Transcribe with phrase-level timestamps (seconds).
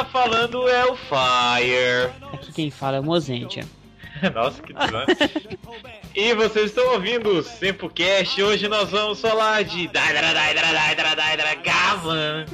[0.00, 2.10] tá falando é o Fire.
[2.32, 3.66] Aqui quem fala é o Mozentia.
[4.34, 5.06] Nossa, que desânimo.
[6.14, 8.42] e vocês estão ouvindo o Sempocast.
[8.42, 9.88] Hoje nós vamos falar de
[11.56, 12.46] Gavan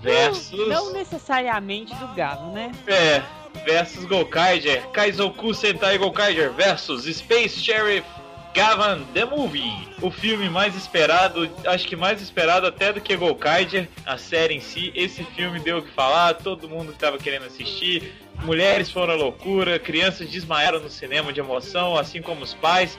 [0.00, 0.68] versus.
[0.68, 2.72] Não necessariamente do Gavan, né?
[2.86, 3.22] É,
[3.66, 4.86] versus Gokaiger.
[4.88, 8.06] Kaizoku Sentai Gokaiger versus Space Sheriff
[8.54, 13.88] Gavan The Movie, o filme mais esperado, acho que mais esperado até do que Gokaiger,
[14.06, 14.92] a série em si.
[14.94, 18.14] Esse filme deu o que falar, todo mundo estava querendo assistir.
[18.44, 22.96] Mulheres foram à loucura, crianças desmaiaram no cinema de emoção, assim como os pais.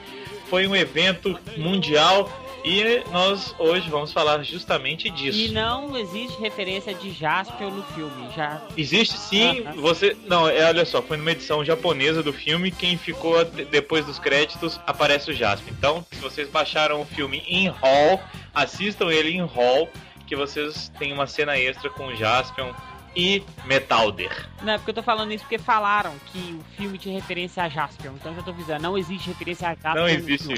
[0.50, 2.30] Foi um evento mundial
[2.66, 5.38] e nós hoje vamos falar justamente disso.
[5.38, 8.60] E não existe referência de Jasper no filme, já.
[8.76, 9.80] Existe sim, uh -huh.
[9.80, 10.16] você.
[10.26, 14.80] Não, é, olha só, foi numa edição japonesa do filme, quem ficou depois dos créditos
[14.84, 15.72] aparece o Jasper.
[15.78, 18.20] Então, se vocês baixaram o filme em Hall,
[18.52, 19.88] assistam ele em Hall,
[20.26, 22.74] que vocês têm uma cena extra com o Jasper
[23.16, 24.46] e Metalder.
[24.62, 27.68] Não, é porque eu tô falando isso porque falaram que o filme tinha referência a
[27.68, 28.12] Jasper.
[28.14, 29.94] Então eu já tô avisando, não existe referência a Jasper.
[29.94, 30.54] Não existe.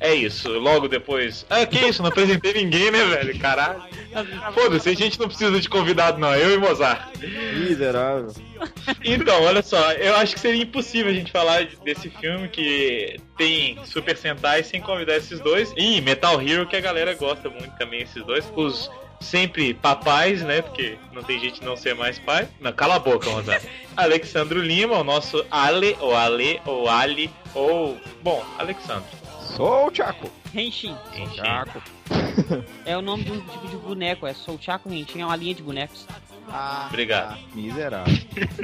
[0.00, 1.46] É isso, logo depois.
[1.48, 2.02] Ah, que isso?
[2.02, 3.38] Não apresentei ninguém, né, velho?
[3.38, 3.84] Caralho.
[4.52, 6.34] Foda-se, a gente não precisa de convidado, não.
[6.34, 7.16] Eu e Mozart.
[7.54, 8.34] Miserável.
[9.04, 13.78] Então, olha só, eu acho que seria impossível a gente falar desse filme que tem
[13.84, 15.72] Super Sentai sem convidar esses dois.
[15.76, 18.50] E Metal Hero, que a galera gosta muito também, esses dois.
[18.56, 20.62] Os sempre papais, né?
[20.62, 22.48] Porque não tem gente não ser mais pai.
[22.60, 23.64] Não, cala a boca, Mozart.
[23.96, 27.96] Alexandro Lima, o nosso Ale, ou Ale, ou Ali, ou.
[28.22, 29.08] Bom, Alexandro.
[29.40, 30.30] Sou o Chaco.
[30.54, 30.94] Henshin.
[31.14, 31.36] Henshin.
[31.36, 31.82] Chaco.
[32.84, 35.54] É o nome de um tipo de boneco, é Sou Chaco Henshin, é uma linha
[35.54, 36.06] de bonecos.
[36.48, 37.30] Ah, Obrigado.
[37.30, 37.38] tá.
[37.54, 38.14] Miserável.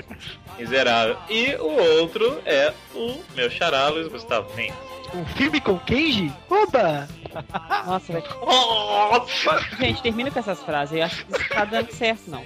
[0.58, 1.16] Miserável.
[1.28, 4.76] E o outro é o meu xará, Luiz Gustavo Mendes.
[5.14, 6.32] Um filme com Kenji?
[6.48, 7.06] Oba!
[7.86, 8.24] Nossa, velho.
[9.78, 10.96] Gente, termina com essas frases.
[10.96, 12.42] Eu acho que isso tá dando certo, não.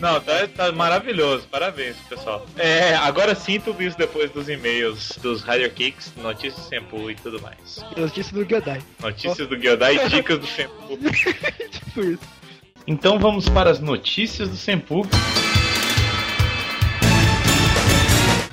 [0.00, 1.48] Não, tá, tá maravilhoso.
[1.48, 2.46] Parabéns, pessoal.
[2.56, 7.16] É, agora sim tudo isso depois dos e-mails dos Rider Kicks, notícias do Sempu e
[7.16, 7.84] tudo mais.
[7.96, 8.80] Notícia do Gyodai.
[9.00, 10.96] Notícias do Gyodai e dicas do Sempu.
[11.70, 12.43] tipo isso.
[12.86, 15.06] Então vamos para as notícias do Sempu.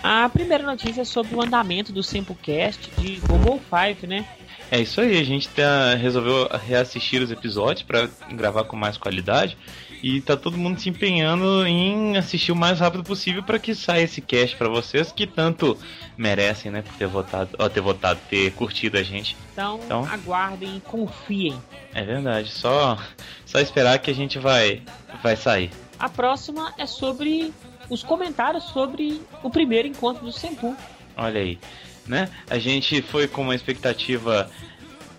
[0.01, 4.25] A primeira notícia é sobre o andamento do Sempocast de Google Five, né?
[4.71, 9.57] É isso aí, a gente tá, resolveu reassistir os episódios para gravar com mais qualidade
[10.03, 14.03] e tá todo mundo se empenhando em assistir o mais rápido possível para que saia
[14.03, 15.77] esse cast para vocês que tanto
[16.17, 19.37] merecem, né, por ter votado, ó, ter votado, ter curtido a gente.
[19.53, 20.05] Então, Então?
[20.05, 21.61] aguardem e confiem.
[21.93, 22.97] É verdade, só
[23.45, 24.81] só esperar que a gente vai
[25.21, 25.69] vai sair.
[25.99, 27.53] A próxima é sobre
[27.89, 30.75] os comentários sobre o primeiro encontro do Senpu.
[31.15, 31.59] Olha aí,
[32.07, 32.29] né?
[32.49, 34.49] A gente foi com uma expectativa,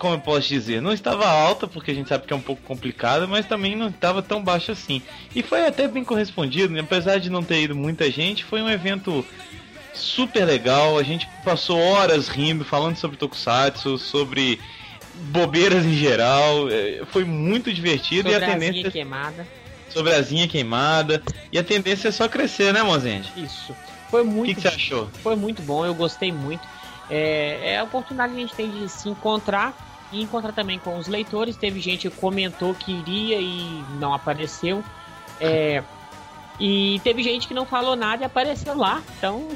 [0.03, 2.61] como eu posso dizer, não estava alta, porque a gente sabe que é um pouco
[2.63, 5.01] complicada, mas também não estava tão baixa assim.
[5.33, 6.81] E foi até bem correspondido, né?
[6.81, 9.25] apesar de não ter ido muita gente, foi um evento
[9.95, 10.99] super legal.
[10.99, 14.59] A gente passou horas rindo, falando sobre Tokusatsu, sobre
[15.15, 16.69] bobeiras em geral.
[16.69, 19.47] É, Foi muito divertido Sobre e a tendência queimada.
[19.89, 21.23] sobre a asinha queimada.
[21.53, 23.33] E a tendência é só crescer, né, Mozende?
[23.37, 23.73] Isso.
[24.11, 25.09] Foi O muito que, que você achou?
[25.23, 26.67] Foi muito bom, eu gostei muito.
[27.09, 30.97] É, é a oportunidade que a gente tem de se encontrar e encontrar também com
[30.99, 31.57] os leitores.
[31.57, 34.85] Teve gente que comentou que iria e não apareceu.
[35.41, 35.83] É,
[36.61, 39.03] e teve gente que não falou nada e apareceu lá.
[39.17, 39.49] Então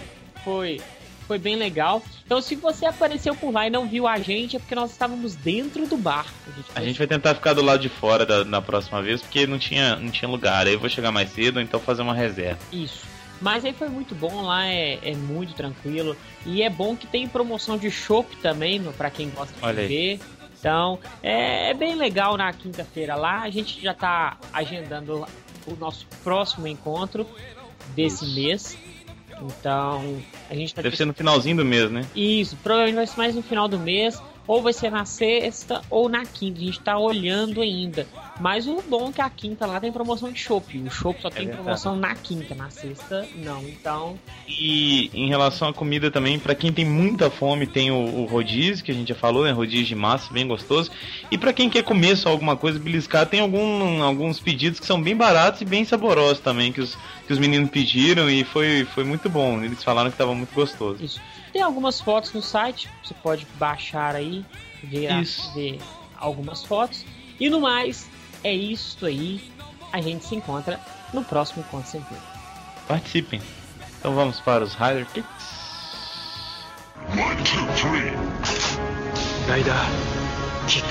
[0.43, 0.81] foi,
[1.27, 2.03] foi bem legal.
[2.25, 5.35] Então se você apareceu por lá e não viu a gente, é porque nós estávamos
[5.35, 6.27] dentro do bar.
[6.75, 9.59] A gente vai tentar ficar do lado de fora da, na próxima vez, porque não
[9.59, 10.67] tinha, não tinha lugar.
[10.67, 12.59] Aí eu vou chegar mais cedo, então fazer uma reserva.
[12.73, 13.05] Isso.
[13.41, 16.17] Mas aí foi muito bom lá, é, é muito tranquilo.
[16.45, 20.21] E é bom que tem promoção de chopp também, pra quem gosta de Olha aí.
[20.67, 23.43] Então, é, é bem legal na quinta-feira lá.
[23.43, 25.25] A gente já tá agendando
[25.65, 27.25] o nosso próximo encontro
[27.95, 28.77] desse mês.
[29.41, 32.05] Então, a gente tá Deve ser no finalzinho do mês, né?
[32.17, 36.09] isso, provavelmente vai ser mais no final do mês, ou vai ser na sexta ou
[36.09, 36.61] na quinta.
[36.61, 38.07] A gente tá olhando ainda.
[38.39, 40.77] Mas o bom é que a quinta lá tem promoção de chopp.
[40.79, 41.63] O chopp só tem verdade.
[41.63, 43.63] promoção na quinta, na sexta não.
[43.63, 48.25] Então, E em relação à comida também, pra quem tem muita fome, tem o, o
[48.27, 49.53] rodízio, que a gente já falou, né?
[49.53, 50.91] Rodízio de massa, bem gostoso.
[51.31, 55.01] E pra quem quer comer só alguma coisa, beliscar, tem algum, alguns pedidos que são
[55.01, 56.97] bem baratos e bem saborosos também, que os,
[57.27, 59.63] que os meninos pediram e foi, foi muito bom.
[59.63, 61.03] Eles falaram que tava muito gostoso.
[61.03, 61.21] Isso.
[61.57, 64.45] Tem algumas fotos no site, você pode baixar aí,
[64.85, 65.09] ver,
[65.55, 65.81] ver
[66.19, 67.03] algumas fotos.
[67.41, 68.11] E no mais,
[68.45, 69.41] é isso aí.
[69.91, 70.79] A gente se encontra
[71.15, 72.05] no próximo Encontro Sem.
[72.87, 73.41] Participem.
[73.99, 75.47] Então vamos para os Rider Kicks.
[77.13, 78.13] One, two, three.
[79.51, 79.73] Rider.
[80.69, 80.87] Kick.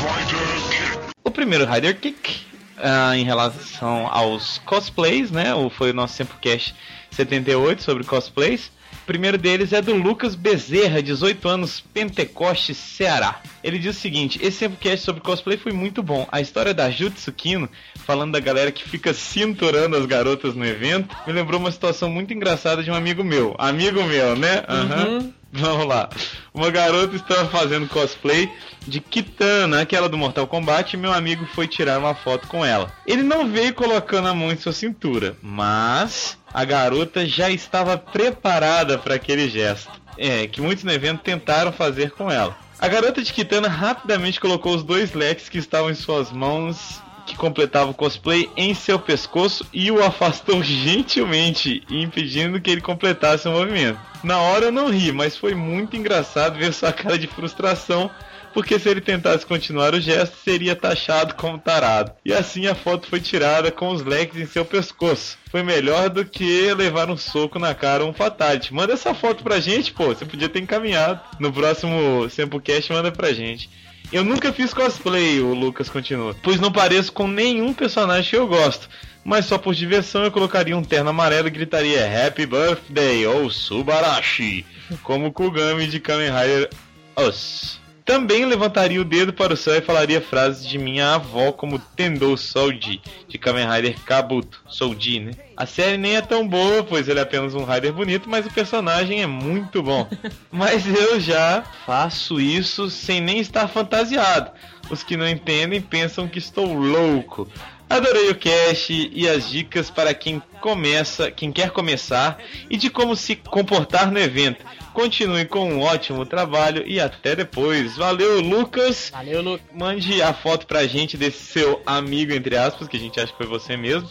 [0.00, 1.14] Rider kick.
[1.24, 2.46] O primeiro Rider Kick
[2.78, 5.54] ah, em relação aos cosplays, né?
[5.54, 6.74] O, foi o nosso Sempocast
[7.10, 8.74] 78 sobre cosplays.
[9.06, 13.40] Primeiro deles é do Lucas Bezerra, 18 anos, Pentecoste, Ceará.
[13.62, 16.26] Ele diz o seguinte: Esse Sempocast sobre cosplay foi muito bom.
[16.30, 17.68] A história da Jutsukino,
[18.04, 22.34] falando da galera que fica cinturando as garotas no evento, me lembrou uma situação muito
[22.34, 23.54] engraçada de um amigo meu.
[23.58, 24.64] Amigo meu, né?
[24.68, 25.08] Aham.
[25.08, 25.32] Uhum.
[25.52, 26.08] Vamos lá.
[26.52, 28.50] Uma garota estava fazendo cosplay
[28.86, 32.92] de Kitana, aquela do Mortal Kombat, e meu amigo foi tirar uma foto com ela.
[33.06, 38.98] Ele não veio colocando a mão em sua cintura, mas a garota já estava preparada
[38.98, 39.90] para aquele gesto.
[40.18, 42.56] É, que muitos no evento tentaram fazer com ela.
[42.78, 47.36] A garota de Kitana rapidamente colocou os dois leques que estavam em suas mãos que
[47.36, 53.52] completava o cosplay em seu pescoço e o afastou gentilmente, impedindo que ele completasse o
[53.52, 53.98] movimento.
[54.22, 58.10] Na hora eu não ri, mas foi muito engraçado ver sua cara de frustração,
[58.56, 62.12] porque se ele tentasse continuar o gesto, seria taxado como tarado.
[62.24, 65.36] E assim a foto foi tirada com os leques em seu pescoço.
[65.50, 68.72] Foi melhor do que levar um soco na cara ou um fatality.
[68.72, 70.06] Manda essa foto pra gente, pô.
[70.06, 71.20] Você podia ter encaminhado.
[71.38, 73.68] No próximo Samplecast, manda pra gente.
[74.12, 78.46] Eu nunca fiz cosplay, o Lucas continua, pois não pareço com nenhum personagem que eu
[78.46, 78.88] gosto.
[79.24, 84.64] Mas só por diversão eu colocaria um terno amarelo e gritaria Happy Birthday ou Subarashi,
[85.02, 86.70] como Kugami de Kamen Rider
[87.16, 87.80] Us.
[88.06, 92.36] Também levantaria o dedo para o céu e falaria frases de minha avó como Tendou
[92.36, 95.32] Soldi, de Kamen Rider Kabuto, Soldi, né?
[95.56, 98.52] A série nem é tão boa, pois ele é apenas um Rider bonito, mas o
[98.52, 100.08] personagem é muito bom.
[100.52, 104.52] mas eu já faço isso sem nem estar fantasiado.
[104.88, 107.48] Os que não entendem pensam que estou louco.
[107.88, 112.38] Adorei o cast e as dicas para quem começa, quem quer começar
[112.68, 114.64] e de como se comportar no evento.
[114.92, 117.96] Continue com um ótimo trabalho e até depois.
[117.96, 119.10] Valeu, Lucas.
[119.12, 119.66] Valeu, Lucas.
[119.72, 123.38] Mande a foto pra gente desse seu amigo, entre aspas, que a gente acha que
[123.38, 124.08] foi você mesmo.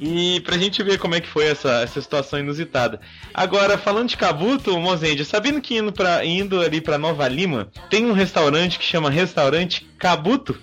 [0.00, 3.00] E pra gente ver como é que foi essa, essa situação inusitada.
[3.32, 8.04] Agora, falando de Kabuto, Mozende, sabendo que indo, pra, indo ali pra Nova Lima, tem
[8.04, 10.58] um restaurante que chama Restaurante Kabuto?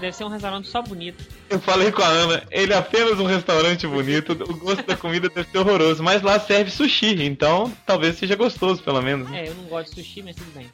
[0.00, 1.24] Deve ser um restaurante só bonito.
[1.48, 5.28] Eu falei com a Ana, ele é apenas um restaurante bonito, o gosto da comida
[5.28, 9.28] deve ser horroroso, mas lá serve sushi, então talvez seja gostoso, pelo menos.
[9.28, 9.46] né?
[9.46, 10.70] É, eu não gosto de sushi, mas tudo bem.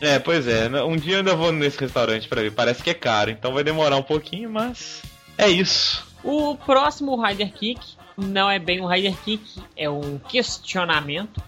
[0.00, 0.82] É, pois é, né?
[0.82, 3.64] um dia eu ainda vou nesse restaurante pra ver, parece que é caro, então vai
[3.64, 5.02] demorar um pouquinho, mas
[5.36, 6.06] é isso.
[6.22, 7.80] O próximo Rider Kick
[8.16, 11.42] não é bem um Rider Kick, é um questionamento.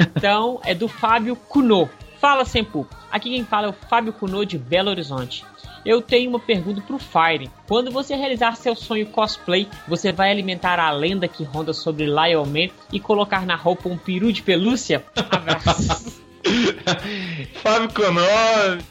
[0.00, 1.88] Então, é do Fábio Cuno.
[2.20, 2.88] Fala, Sempu.
[3.12, 5.44] Aqui quem fala é o Fábio Cuno de Belo Horizonte.
[5.84, 7.50] Eu tenho uma pergunta pro Fire.
[7.66, 12.46] Quando você realizar seu sonho cosplay, você vai alimentar a lenda que ronda sobre Lion
[12.46, 15.04] Man e colocar na roupa um peru de pelúcia?
[15.30, 16.27] Abraços.
[17.62, 18.20] Fábio Conó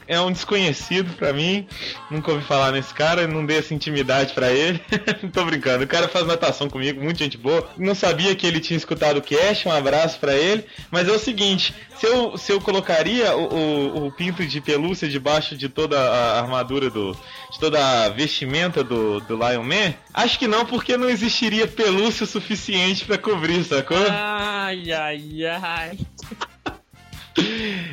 [0.08, 1.68] é um desconhecido pra mim.
[2.10, 4.80] Nunca ouvi falar nesse cara, não dei essa intimidade pra ele.
[5.34, 5.84] Tô brincando.
[5.84, 7.70] O cara faz natação comigo, muita gente boa.
[7.78, 10.66] Não sabia que ele tinha escutado o cast, um abraço pra ele.
[10.92, 15.08] Mas é o seguinte: se eu, se eu colocaria o, o, o pinto de pelúcia
[15.08, 17.14] debaixo de toda a armadura do.
[17.52, 22.24] de toda a vestimenta do, do Lion Man, acho que não, porque não existiria pelúcia
[22.24, 23.98] o suficiente pra cobrir, sacou?
[24.10, 25.98] Ai, ai, ai.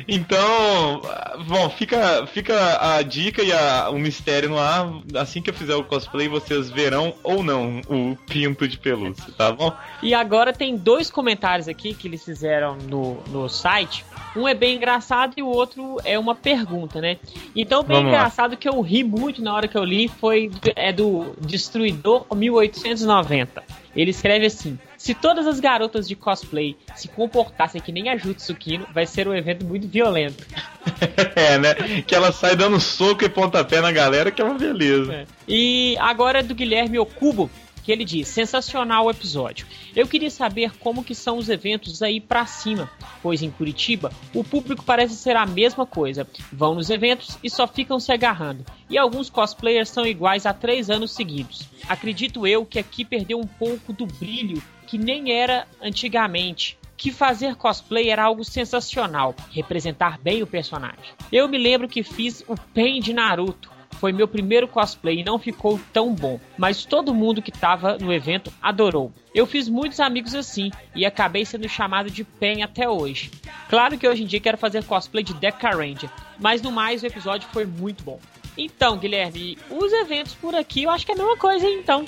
[0.07, 1.01] Então,
[1.47, 2.55] bom, fica, fica
[2.97, 4.87] a dica e a- o mistério no ar.
[5.15, 9.51] Assim que eu fizer o cosplay, vocês verão ou não o pinto de pelúcia, tá
[9.51, 9.73] bom?
[10.03, 14.05] E agora tem dois comentários aqui que eles fizeram no, no site.
[14.35, 17.17] Um é bem engraçado e o outro é uma pergunta, né?
[17.55, 18.17] Então, bem Vamos lá.
[18.17, 23.63] engraçado que eu ri muito na hora que eu li foi é do Destruidor 1890.
[23.95, 28.87] Ele escreve assim: Se todas as garotas de cosplay se comportassem que nem a Jutsukino,
[28.91, 30.43] vai ser um evento muito violento.
[31.35, 31.75] é, né?
[32.01, 35.13] Que ela sai dando soco e pontapé na galera, que é uma beleza.
[35.13, 35.25] É.
[35.47, 37.51] E agora é do Guilherme Okubo,
[37.83, 39.67] que ele diz: sensacional o episódio.
[39.95, 42.89] Eu queria saber como que são os eventos aí pra cima,
[43.21, 46.27] pois em Curitiba o público parece ser a mesma coisa.
[46.51, 48.65] Vão nos eventos e só ficam se agarrando.
[48.89, 51.69] E alguns cosplayers são iguais há três anos seguidos.
[51.87, 54.59] Acredito eu que aqui perdeu um pouco do brilho
[54.95, 56.77] que nem era antigamente.
[56.95, 61.13] Que fazer cosplay era algo sensacional, representar bem o personagem.
[61.29, 65.37] Eu me lembro que fiz o Pen de Naruto, foi meu primeiro cosplay e não
[65.37, 69.11] ficou tão bom, mas todo mundo que tava no evento adorou.
[69.33, 73.31] Eu fiz muitos amigos assim e acabei sendo chamado de Pen até hoje.
[73.67, 76.09] Claro que hoje em dia quero fazer cosplay de Deca Ranger,
[76.39, 78.19] mas no mais o episódio foi muito bom.
[78.57, 82.05] Então, Guilherme, os eventos por aqui eu acho que é a mesma coisa, hein, então.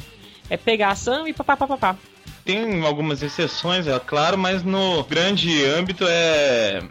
[0.49, 1.97] É pegação e papapá.
[2.47, 6.81] Tem algumas exceções, é claro, mas no grande âmbito é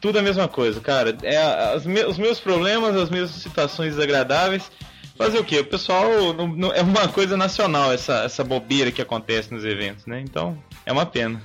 [0.00, 1.14] tudo a mesma coisa, cara.
[1.22, 1.36] É
[1.74, 4.70] as me- os meus problemas, as mesmas situações desagradáveis,
[5.16, 5.60] Fazer o quê?
[5.60, 10.04] O pessoal não- não- é uma coisa nacional essa, essa bobeira que acontece nos eventos,
[10.06, 10.20] né?
[10.20, 11.40] Então é uma pena.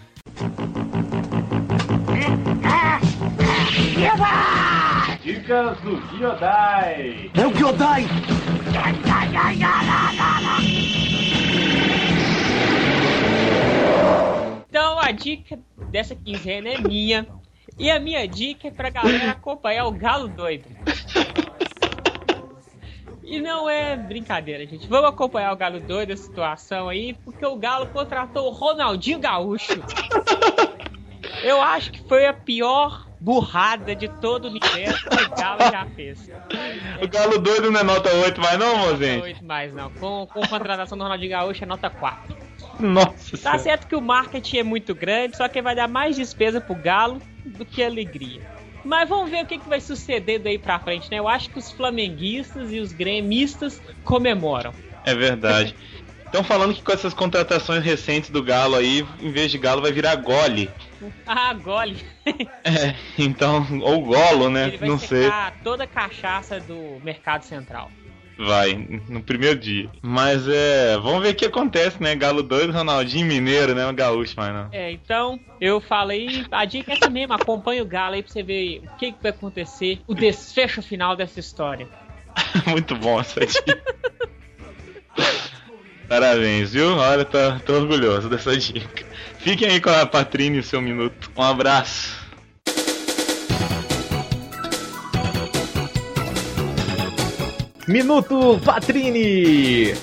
[5.24, 7.30] Dicas do Giodai.
[7.36, 8.08] É o Kyodai!
[14.70, 15.60] Então a dica
[15.90, 17.28] dessa quinzena é minha.
[17.78, 20.66] E a minha dica é pra galera acompanhar o Galo Doido.
[23.24, 24.88] E não é brincadeira, gente.
[24.88, 29.82] Vamos acompanhar o Galo Doido, a situação aí, porque o Galo contratou o Ronaldinho Gaúcho.
[31.44, 35.86] Eu acho que foi a pior burrada de todo o universo que o Galo já
[35.96, 36.30] fez.
[37.02, 39.22] O Galo doido não é nota 8 mais não, Não é mozinho?
[39.24, 39.90] oito mais não.
[39.92, 42.36] Com, com a contratação do Ronaldinho Gaúcho é nota 4.
[42.84, 43.60] Nossa Tá senhora.
[43.60, 47.22] certo que o marketing é muito grande, só que vai dar mais despesa pro Galo
[47.46, 48.42] do que alegria.
[48.84, 51.20] Mas vamos ver o que, que vai suceder daí pra frente, né?
[51.20, 54.74] Eu acho que os flamenguistas e os gremistas comemoram.
[55.04, 55.76] É verdade.
[56.26, 59.92] Estão falando que com essas contratações recentes do Galo aí, em vez de Galo vai
[59.92, 60.70] virar Gole.
[61.26, 61.98] Ah, gole.
[62.64, 64.68] É, então, ou Golo, né?
[64.68, 65.30] Ele vai Não sei.
[65.64, 67.90] toda a cachaça do mercado central.
[68.40, 69.90] Vai, no primeiro dia.
[70.02, 70.98] Mas é.
[70.98, 72.16] Vamos ver o que acontece, né?
[72.16, 73.86] Galo doido, Ronaldinho Mineiro, né?
[73.86, 74.70] O gaúcho, mas não.
[74.72, 78.42] É, então, eu falei, a dica é essa mesmo, acompanha o Galo aí pra você
[78.42, 81.86] ver o que, que vai acontecer, o desfecho final dessa história.
[82.66, 83.84] Muito bom essa dica.
[86.08, 86.96] Parabéns, viu?
[86.96, 89.06] Olha, tô, tô orgulhoso dessa dica.
[89.40, 91.30] Fiquem aí com a Patrine e o seu minuto.
[91.36, 92.29] Um abraço.
[97.90, 99.96] Minuto Patrini!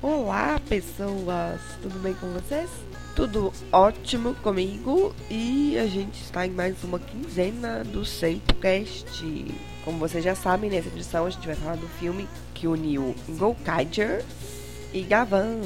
[0.00, 1.60] Olá, pessoas!
[1.82, 2.70] Tudo bem com vocês?
[3.16, 9.20] Tudo ótimo comigo e a gente está em mais uma quinzena do Sempocast.
[9.84, 14.24] Como vocês já sabem, nessa edição a gente vai falar do filme que uniu Gokaiger
[14.92, 15.58] e Gavan.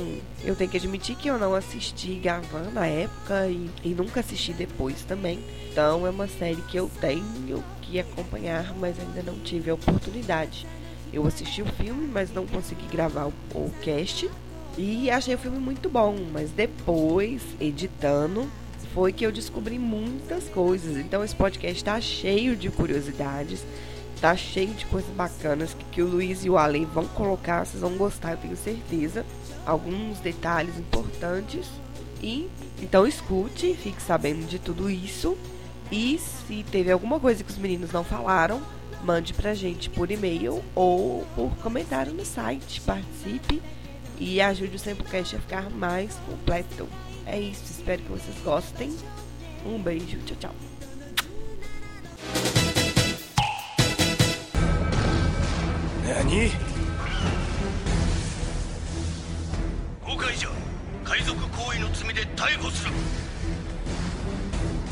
[0.43, 4.55] Eu tenho que admitir que eu não assisti Gavan na época e, e nunca assisti
[4.55, 5.45] depois também.
[5.71, 7.63] Então é uma série que eu tenho
[7.95, 10.67] que acompanhar, mas ainda não tive a oportunidade.
[11.13, 14.29] Eu assisti o filme, mas não consegui gravar o, cast.
[14.77, 18.51] E achei o filme muito bom, mas depois, editando,
[18.93, 20.97] foi que eu descobri muitas coisas.
[20.97, 23.65] Então esse podcast tá cheio de curiosidades,
[24.21, 27.81] tá cheio de coisas bacanas que, que o Luiz e o Ale vão colocar, vocês
[27.81, 29.25] vão gostar, eu tenho certeza.
[29.65, 31.69] Alguns detalhes importantes.
[32.21, 32.51] E
[32.83, 35.39] então escute, fique sabendo de tudo isso.
[35.92, 38.62] E se teve alguma coisa que os meninos não falaram,
[39.04, 42.82] mande pra gente por e-mail ou por comentário no site.
[42.82, 43.62] Participe
[44.20, 46.88] e ajude o Sempocast a ficar mais completo.
[47.26, 48.96] É isso, espero que vocês gostem.
[49.66, 50.56] Um beijo, tchau, tchau.
[56.10, 56.52] 何
[60.04, 60.50] 誤解じゃ
[61.04, 62.92] 海賊行為の罪で逮捕する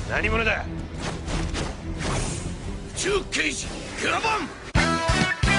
[0.09, 0.63] 何者だ
[3.01, 3.67] 宇宙刑事
[4.03, 5.57] ガバン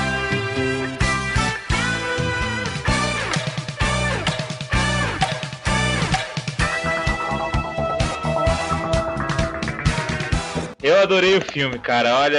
[10.82, 12.16] Eu adorei o filme, cara.
[12.18, 12.36] Olha,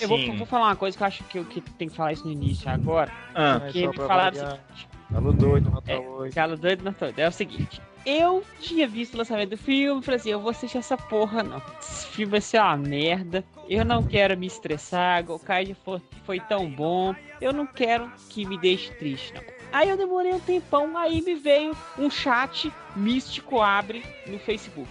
[0.00, 0.36] Eu vou, assim.
[0.36, 2.32] vou falar uma coisa que eu acho que eu que tem que falar isso no
[2.32, 3.12] início agora.
[3.34, 4.58] Ah, Porque só me pra falaram o variar.
[4.66, 4.88] seguinte.
[5.10, 6.34] Galo doido, nota É, 8.
[6.34, 7.20] Galo doido na toda.
[7.22, 7.80] É o seguinte.
[8.09, 11.61] Eu tinha visto o lançamento do filme falei assim, eu vou assistir essa porra não.
[11.77, 13.43] Esse filme vai ser uma merda.
[13.67, 15.25] Eu não quero me estressar.
[15.25, 17.13] Gokaiger foi, foi tão bom.
[17.41, 19.43] Eu não quero que me deixe triste, não.
[19.73, 24.89] Aí eu demorei um tempão, aí me veio um chat místico abre no Facebook.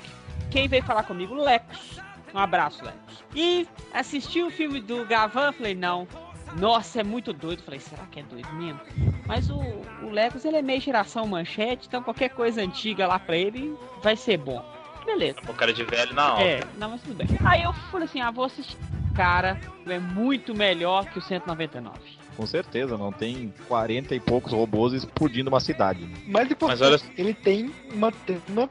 [0.51, 1.35] Quem veio falar comigo?
[1.35, 1.99] Lecos.
[2.35, 3.25] Um abraço, Lecos.
[3.35, 6.07] E assisti o filme do Gavan, falei, não.
[6.55, 7.63] Nossa, é muito doido.
[7.63, 8.81] Falei, será que é doido mesmo?
[9.27, 9.59] Mas o,
[10.03, 14.17] o Legos ele é meio geração manchete, então qualquer coisa antiga lá pra ele vai
[14.17, 14.65] ser bom.
[15.05, 15.39] Beleza.
[15.49, 16.43] o cara de velho na alta.
[16.43, 17.29] É, não, mas tudo bem.
[17.45, 18.77] Aí eu falei assim, ah, vou assistir.
[19.15, 21.97] Cara, é muito melhor que o 199.
[22.37, 26.05] Com certeza, não tem 40 e poucos robôs explodindo uma cidade.
[26.05, 26.15] né?
[26.27, 28.69] Mais importante, olha- ele tem uma trama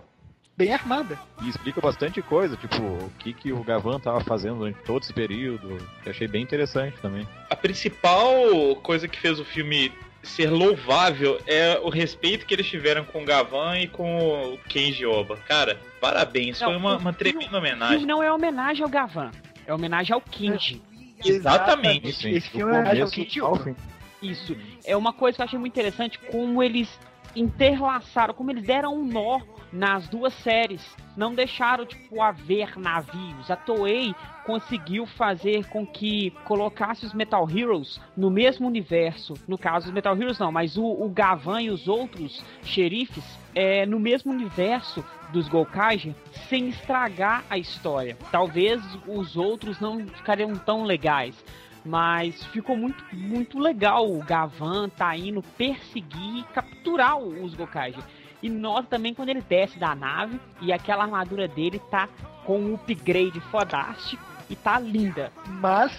[0.57, 1.17] bem armada.
[1.41, 5.13] E explica bastante coisa, tipo, o que, que o Gavan tava fazendo durante todo esse
[5.13, 5.77] período.
[6.01, 7.27] Que eu achei bem interessante também.
[7.49, 9.91] A principal coisa que fez o filme
[10.23, 15.05] ser louvável é o respeito que eles tiveram com o Gavan e com o Kenji
[15.05, 15.37] Oba.
[15.47, 16.59] Cara, parabéns.
[16.59, 17.97] Não, Foi uma, uma tremenda homenagem.
[17.99, 19.31] filme não é homenagem ao Gavan,
[19.67, 20.81] é homenagem ao Kenji.
[21.23, 22.09] Exatamente.
[22.09, 23.63] Enfim, Esse filme é Kid ao Oba.
[23.63, 23.75] fim.
[24.21, 24.55] Isso.
[24.83, 26.89] É uma coisa que eu achei muito interessante, como eles
[27.35, 30.95] interlaçaram, como eles deram um nó nas duas séries.
[31.17, 33.49] Não deixaram, tipo, haver navios.
[33.51, 34.13] A Toei
[34.45, 39.33] conseguiu fazer com que colocasse os Metal Heroes no mesmo universo.
[39.47, 43.23] No caso, os Metal Heroes não, mas o, o Gavan e os outros xerifes
[43.53, 46.13] é, no mesmo universo dos Gokaiger
[46.47, 48.17] sem estragar a história.
[48.31, 51.35] Talvez os outros não ficariam tão legais.
[51.85, 58.03] Mas ficou muito, muito legal o Gavan tá indo perseguir e capturar os Gokaiger.
[58.41, 62.09] E nota também quando ele desce da nave e aquela armadura dele tá
[62.43, 65.31] com um upgrade fodástico e tá linda.
[65.47, 65.91] Mas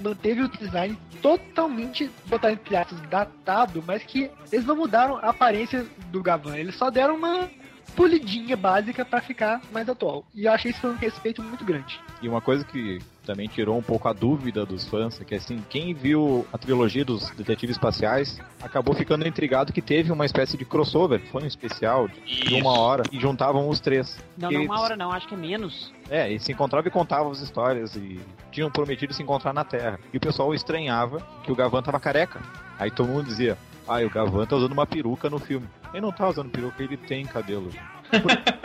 [0.00, 5.86] manteve o design totalmente, botar entre aspas, datado, mas que eles não mudaram a aparência
[6.10, 6.56] do Gavan.
[6.56, 7.48] Eles só deram uma
[7.94, 10.24] polidinha básica para ficar mais atual.
[10.34, 12.00] E eu achei isso foi um respeito muito grande.
[12.20, 15.62] E uma coisa que também tirou um pouco a dúvida dos fãs, é que assim,
[15.68, 20.64] quem viu a trilogia dos detetives espaciais acabou ficando intrigado que teve uma espécie de
[20.64, 24.18] crossover, foi um especial de uma hora e juntavam os três.
[24.36, 25.92] Não, não uma hora não, acho que é menos.
[26.10, 29.98] É, e se encontravam e contavam as histórias e tinham prometido se encontrar na Terra.
[30.12, 32.40] E o pessoal estranhava que o Gavan tava careca.
[32.78, 35.68] Aí todo mundo dizia: "Ah, o Gavan tá usando uma peruca no filme".
[35.92, 37.70] Ele não tá usando peruca, ele tem cabelo.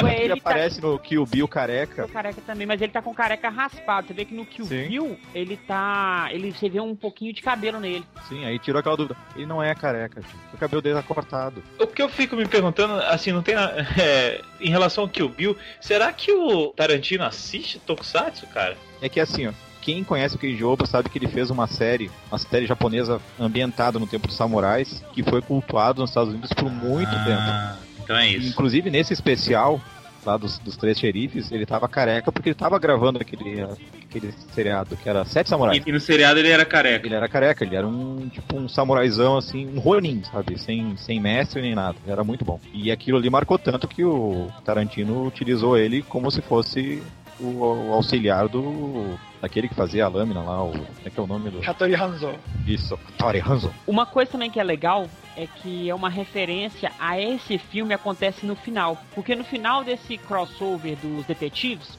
[0.03, 2.03] Ué, Ele, ele tá aparece no Kill Bill careca.
[2.03, 4.07] com careca também, mas ele tá com careca raspado.
[4.07, 4.87] Você vê que no Kill Sim.
[4.87, 6.27] Bill, ele tá.
[6.31, 8.05] Ele, você vê um pouquinho de cabelo nele.
[8.27, 9.15] Sim, aí tirou aquela dúvida.
[9.35, 10.39] Ele não é careca, tio.
[10.53, 11.63] O cabelo dele tá cortado.
[11.79, 13.55] O que eu fico me perguntando, assim, não tem.
[13.55, 18.75] é, em relação ao Kill Bill, será que o Tarantino assiste Tokusatsu, cara?
[19.01, 19.51] É que assim, ó,
[19.81, 23.97] quem conhece o Keiji Oba sabe que ele fez uma série, uma série japonesa ambientada
[23.99, 27.86] no tempo dos samurais, que foi cultuado nos Estados Unidos por muito tempo.
[28.07, 28.47] Então é isso.
[28.47, 29.81] Inclusive nesse especial
[30.25, 33.61] lá dos, dos três xerifes, ele tava careca porque ele tava gravando aquele,
[34.09, 35.83] aquele seriado que era Sete Samurais.
[35.85, 37.05] E no seriado ele era careca.
[37.05, 40.57] Ele era careca, ele era um tipo um samuraizão assim, um ronin, sabe?
[40.57, 41.97] Sem, sem mestre nem nada.
[42.03, 42.59] Ele era muito bom.
[42.73, 47.03] E aquilo ali marcou tanto que o Tarantino utilizou ele como se fosse
[47.39, 49.17] o, o auxiliar do.
[49.41, 50.71] daquele que fazia a lâmina lá, o.
[50.71, 51.69] Como é que é o nome do.
[51.69, 52.33] Hattori Hanzo.
[52.65, 53.73] Isso, Tori Hanzo.
[53.85, 58.45] Uma coisa também que é legal é que é uma referência a esse filme acontece
[58.45, 58.97] no final.
[59.13, 61.97] Porque no final desse crossover dos detetives,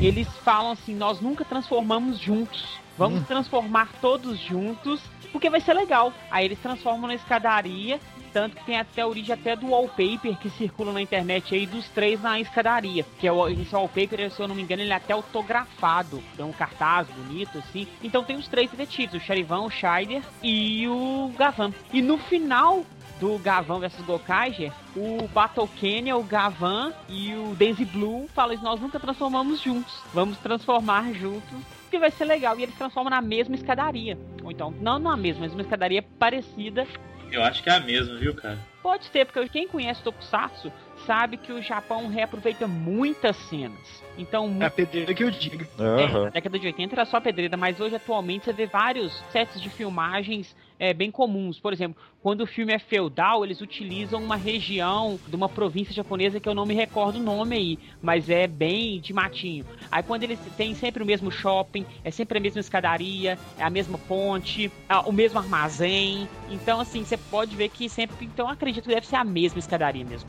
[0.00, 2.78] eles falam assim: nós nunca transformamos juntos.
[2.96, 5.00] Vamos transformar todos juntos,
[5.30, 6.12] porque vai ser legal.
[6.30, 8.00] Aí eles transformam na escadaria,
[8.38, 11.88] tanto que tem até a origem até do wallpaper que circula na internet aí dos
[11.88, 13.04] três na escadaria.
[13.18, 16.22] Que é o, esse wallpaper, se eu não me engano, ele é até autografado.
[16.36, 17.88] Tem um cartaz bonito, assim.
[18.00, 21.72] Então tem os três detetives, o Charivan, o Scheider e o Gavan.
[21.92, 22.84] E no final
[23.18, 28.62] do Gavan versus Gokaiger, o Battle Kenya, o Gavan e o Daisy Blue falam isso,
[28.62, 30.00] nós nunca transformamos juntos.
[30.14, 31.58] Vamos transformar juntos,
[31.90, 32.56] que vai ser legal.
[32.56, 34.16] E eles transformam na mesma escadaria.
[34.44, 36.86] Ou então, não na mesma, mas uma escadaria parecida.
[37.30, 38.58] Eu acho que é a mesma, viu, cara?
[38.82, 40.72] Pode ser, porque quem conhece Tokusatsu
[41.06, 44.02] sabe que o Japão reaproveita muitas cenas.
[44.16, 45.64] Então, É a pedreira que eu digo.
[45.78, 46.24] é, Aham.
[46.24, 49.68] na década de 80 era só pedreira, mas hoje atualmente você vê vários sets de
[49.70, 51.58] filmagens é, bem comuns.
[51.58, 56.40] Por exemplo, quando o filme é feudal, eles utilizam uma região de uma província japonesa
[56.40, 59.64] que eu não me recordo o nome aí, mas é bem de matinho.
[59.90, 63.70] Aí quando eles têm sempre o mesmo shopping, é sempre a mesma escadaria, é a
[63.70, 66.28] mesma ponte, é o mesmo armazém.
[66.50, 68.26] Então, assim, você pode ver que sempre.
[68.26, 70.28] Então, acredito que deve ser a mesma escadaria mesmo.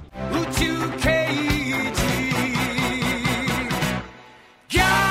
[4.72, 5.09] Yeah!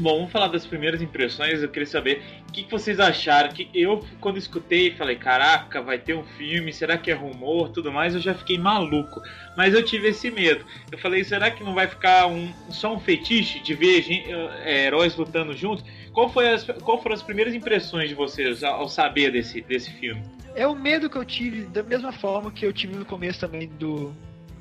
[0.00, 1.62] Bom, vamos falar das primeiras impressões.
[1.62, 3.50] Eu queria saber o que, vocês acharam.
[3.50, 7.92] Que eu, quando escutei, falei: caraca, vai ter um filme, será que é rumor tudo
[7.92, 8.14] mais?
[8.14, 9.20] Eu já fiquei maluco.
[9.58, 10.64] Mas eu tive esse medo.
[10.90, 14.86] Eu falei: será que não vai ficar um, só um fetiche de ver gen- eh,
[14.86, 15.84] heróis lutando juntos?
[16.14, 20.22] Qual, foi as, qual foram as primeiras impressões de vocês ao, saber desse, desse filme?
[20.54, 23.68] É o medo que eu tive, da mesma forma que eu tive no começo também
[23.68, 24.12] do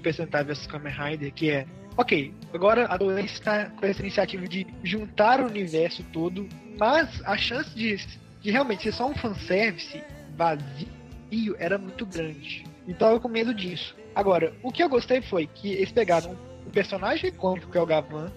[0.04, 1.66] Percentage vs Kamen Rider, que é,
[2.00, 6.48] ok, agora a Toei está com essa iniciativa de juntar o universo todo,
[6.80, 7.98] mas a chance de,
[8.42, 10.02] de realmente ser só um fanservice
[10.38, 12.64] vazio era muito grande.
[12.88, 13.94] Então eu com medo disso.
[14.16, 17.86] Agora, o que eu gostei foi que eles pegaram o personagem icônico que é o
[17.86, 18.32] Gavan,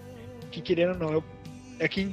[0.51, 1.19] que querendo ou não,
[1.79, 2.09] é é quem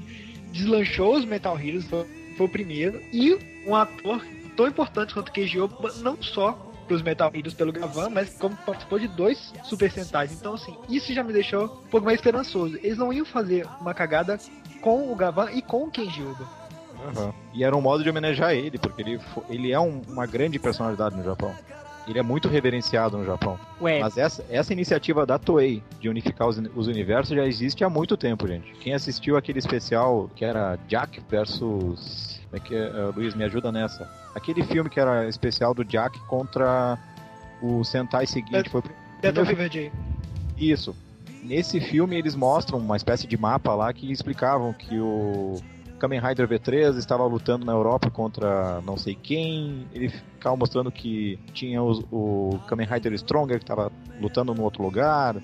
[0.52, 2.06] deslanchou os Metal Heroes, foi,
[2.38, 3.36] o primeiro, e
[3.66, 4.24] um ator
[4.56, 8.98] tão importante quanto Keiji Oba, não só pros Metal Heroes pelo Gavan, mas como participou
[8.98, 10.33] de dois Super Sentais.
[10.33, 12.76] Então, assim, isso já me deixou um pouco mais esperançoso.
[12.83, 14.40] Eles não iam fazer uma cagada
[14.81, 16.44] com o Gavan e com o Keiji Oba.
[17.16, 17.33] Aham.
[17.55, 21.16] E era um modo de homenagear ele, porque ele, ele é um- uma grande personalidade
[21.16, 21.55] no Japão.
[22.09, 23.57] Ele é muito reverenciado no Japão.
[23.81, 27.88] Ué, Mas essa, essa iniciativa da Toei de unificar os, os universos já existe há
[27.88, 28.72] muito tempo, gente.
[28.81, 32.40] Quem assistiu aquele especial que era Jack versus.
[32.50, 32.88] Como é que é?
[32.88, 34.11] Uh, Luiz, me ajuda nessa.
[34.35, 36.99] Aquele filme que era especial do Jack contra
[37.61, 38.69] o Sentai seguinte.
[38.71, 38.90] Foi o pr-
[39.23, 39.93] Battle primeiro- Fever J.
[40.59, 40.95] Isso.
[41.43, 45.57] Nesse filme eles mostram uma espécie de mapa lá que explicavam que o
[45.99, 49.87] Kamen Rider V3 estava lutando na Europa contra não sei quem.
[49.93, 53.90] Ele ficava mostrando que tinha os- o Kamen Rider Stronger que estava
[54.21, 55.37] lutando num outro lugar.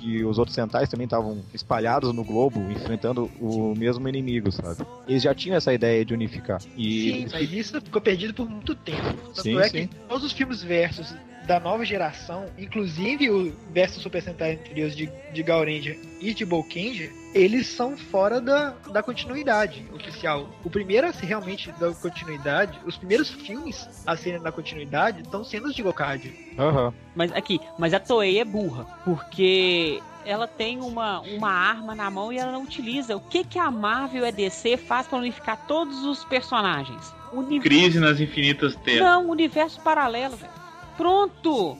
[0.00, 4.82] Que os outros Sentais também estavam espalhados no globo, enfrentando o mesmo inimigo, sabe?
[5.06, 6.58] Eles já tinham essa ideia de unificar.
[6.74, 9.02] E Sim, mas isso ficou perdido por muito tempo.
[9.34, 9.86] Tanto Sim, é sim.
[9.86, 11.14] que todos os filmes versus
[11.50, 17.10] da nova geração, inclusive o versus Super Sentai anteriores de, de Gaurendia e de Boukenja,
[17.34, 20.48] eles são fora da, da continuidade oficial.
[20.62, 25.42] O primeiro a ser realmente da continuidade, os primeiros filmes a serem da continuidade estão
[25.42, 26.32] sendo os de Gokaiger.
[26.56, 26.94] Aham.
[27.16, 32.32] mas aqui, mas a Toei é burra, porque ela tem uma, uma arma na mão
[32.32, 33.16] e ela não utiliza.
[33.16, 37.12] O que que a Marvel e a DC faz para unificar todos os personagens?
[37.60, 39.00] Crise nas infinitas terras.
[39.00, 40.59] Não, universo paralelo, velho.
[41.00, 41.78] Pronto!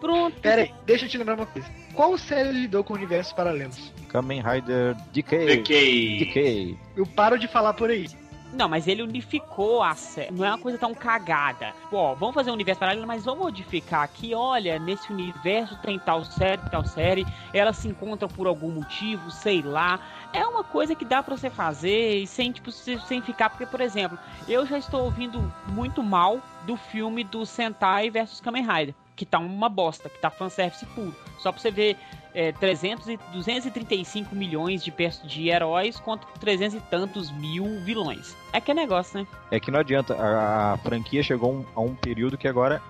[0.00, 0.40] Pronto.
[0.40, 1.68] Pera aí, deixa eu te lembrar uma coisa.
[1.92, 3.92] Qual série lidou com universos paralelos?
[4.08, 5.44] Kamen Rider Decay.
[5.44, 6.18] Decay.
[6.20, 6.78] Decay.
[6.96, 8.08] Eu paro de falar por aí.
[8.54, 10.30] Não, mas ele unificou a série.
[10.32, 11.74] Não é uma coisa tão cagada.
[11.90, 14.32] Pô, vamos fazer um universo paralelo, mas vamos modificar aqui.
[14.32, 17.26] Olha, nesse universo tem tal série, tal série.
[17.52, 19.98] Elas se encontram por algum motivo, sei lá.
[20.32, 23.50] É uma coisa que dá pra você fazer e sem, tipo, se- sem ficar.
[23.50, 24.16] Porque, por exemplo,
[24.48, 28.94] eu já estou ouvindo muito mal do filme do Sentai versus Kamen Rider.
[29.16, 31.14] Que tá uma bosta, que tá fanservice puro.
[31.38, 31.96] Só pra você ver
[32.34, 34.92] é, 300 e 235 milhões de,
[35.24, 38.36] de heróis contra 300 e tantos mil vilões.
[38.52, 39.26] É que é negócio, né?
[39.50, 42.82] É que não adianta, a, a franquia chegou um- a um período que agora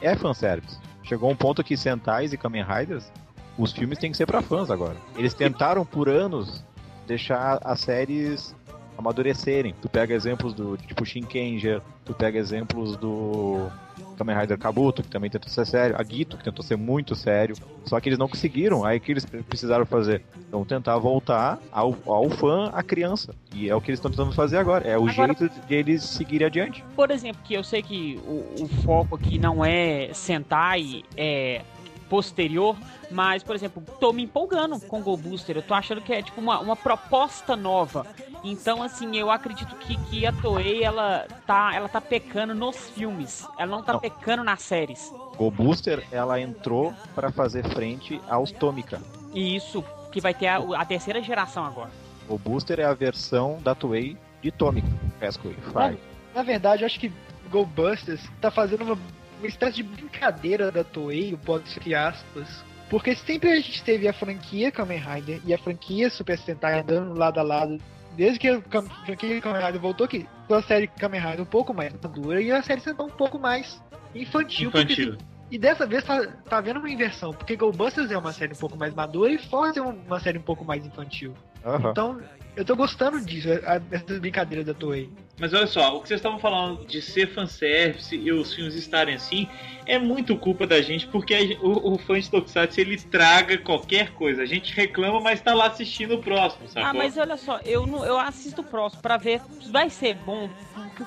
[0.00, 0.78] é fanservice.
[1.02, 3.10] Chegou um ponto que Sentais e Kamen Riders,
[3.56, 4.96] os filmes têm que ser pra fãs agora.
[5.16, 6.62] Eles tentaram por anos
[7.06, 8.54] deixar as séries
[8.98, 9.74] amadurecerem.
[9.80, 13.68] Tu pega exemplos do tipo Shinkenger, tu pega exemplos do
[14.16, 17.54] Kamen Rider Kabuto, que também tentou ser sério, a Gito, que tentou ser muito sério,
[17.84, 20.24] só que eles não conseguiram, aí o que eles precisaram fazer?
[20.48, 23.32] Então tentar voltar ao, ao fã, à criança.
[23.54, 24.86] E é o que eles estão tentando fazer agora.
[24.86, 26.84] É o Agora- jeito de eles seguirem adiante.
[26.96, 31.62] Por exemplo, que eu sei que o, o foco aqui não é Sentai, é
[32.08, 32.76] posterior,
[33.10, 35.56] mas, por exemplo, tô me empolgando com o Go Booster.
[35.56, 38.06] Eu tô achando que é tipo uma, uma proposta nova.
[38.42, 43.46] Então, assim, eu acredito que, que a Toei ela tá, ela tá pecando nos filmes.
[43.58, 44.00] Ela não tá Não.
[44.00, 45.12] pecando nas séries.
[45.36, 49.00] Go Booster, ela entrou pra fazer frente aos Tomica.
[49.34, 51.90] E isso que vai ter a, a terceira geração agora.
[52.28, 54.88] O Booster é a versão da Toei de Tomica.
[55.20, 55.98] Rescue, Fry.
[56.34, 57.12] Na verdade, eu acho que
[57.50, 58.98] Go Busters tá fazendo uma,
[59.38, 62.64] uma espécie de brincadeira da Toei, o pode entre aspas.
[62.90, 67.18] Porque sempre a gente teve a franquia Kamen Rider e a franquia Super Sentai andando
[67.18, 67.78] lado a lado.
[68.16, 68.60] Desde que a
[69.04, 72.50] franquia Kamen Rider voltou aqui, com a série Kamen Rider um pouco mais madura e
[72.50, 73.82] a série Sentai um pouco mais
[74.14, 74.70] infantil.
[74.70, 75.18] porque Infantil.
[75.50, 78.58] e dessa vez tá, tá havendo uma inversão, porque Go Busters é uma série um
[78.58, 81.34] pouco mais madura e Force é uma série um pouco mais infantil.
[81.64, 81.90] Aham.
[81.90, 82.20] Então,
[82.58, 85.08] eu tô gostando disso, a- essas brincadeiras da Toei.
[85.40, 89.14] Mas olha só, o que vocês estavam falando de ser fanservice e os filmes estarem
[89.14, 89.48] assim,
[89.86, 94.10] é muito culpa da gente, porque a o, o fã de Tokusatsu ele traga qualquer
[94.14, 94.42] coisa.
[94.42, 96.90] A gente reclama, mas tá lá assistindo o próximo, sacou?
[96.90, 100.14] Ah, mas olha só, eu, não, eu assisto o próximo pra ver se vai ser
[100.16, 100.50] bom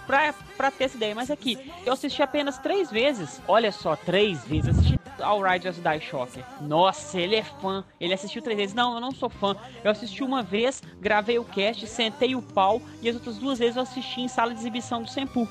[0.07, 1.13] pra, pra ter essa ideia.
[1.13, 3.41] Mas aqui, eu assisti apenas três vezes.
[3.47, 4.69] Olha só, três vezes.
[4.69, 6.43] Assisti All Just Die Shocker.
[6.61, 7.83] Nossa, ele é fã.
[7.99, 8.73] Ele assistiu três vezes.
[8.73, 9.55] Não, eu não sou fã.
[9.83, 12.81] Eu assisti uma vez, gravei o cast, sentei o pau.
[13.01, 15.47] E as outras duas vezes eu assisti em sala de exibição do Senpu.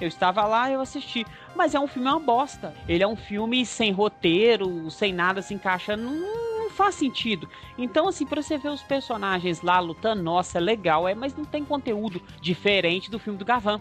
[0.00, 1.26] Eu estava lá, eu assisti.
[1.54, 2.74] Mas é um filme uma bosta.
[2.88, 6.02] Ele é um filme sem roteiro, sem nada se encaixando.
[6.04, 7.48] Não, não faz sentido.
[7.76, 11.44] Então, assim, pra você ver os personagens lá lutando, nossa, é legal, é, mas não
[11.44, 13.80] tem conteúdo diferente do filme do Gavan.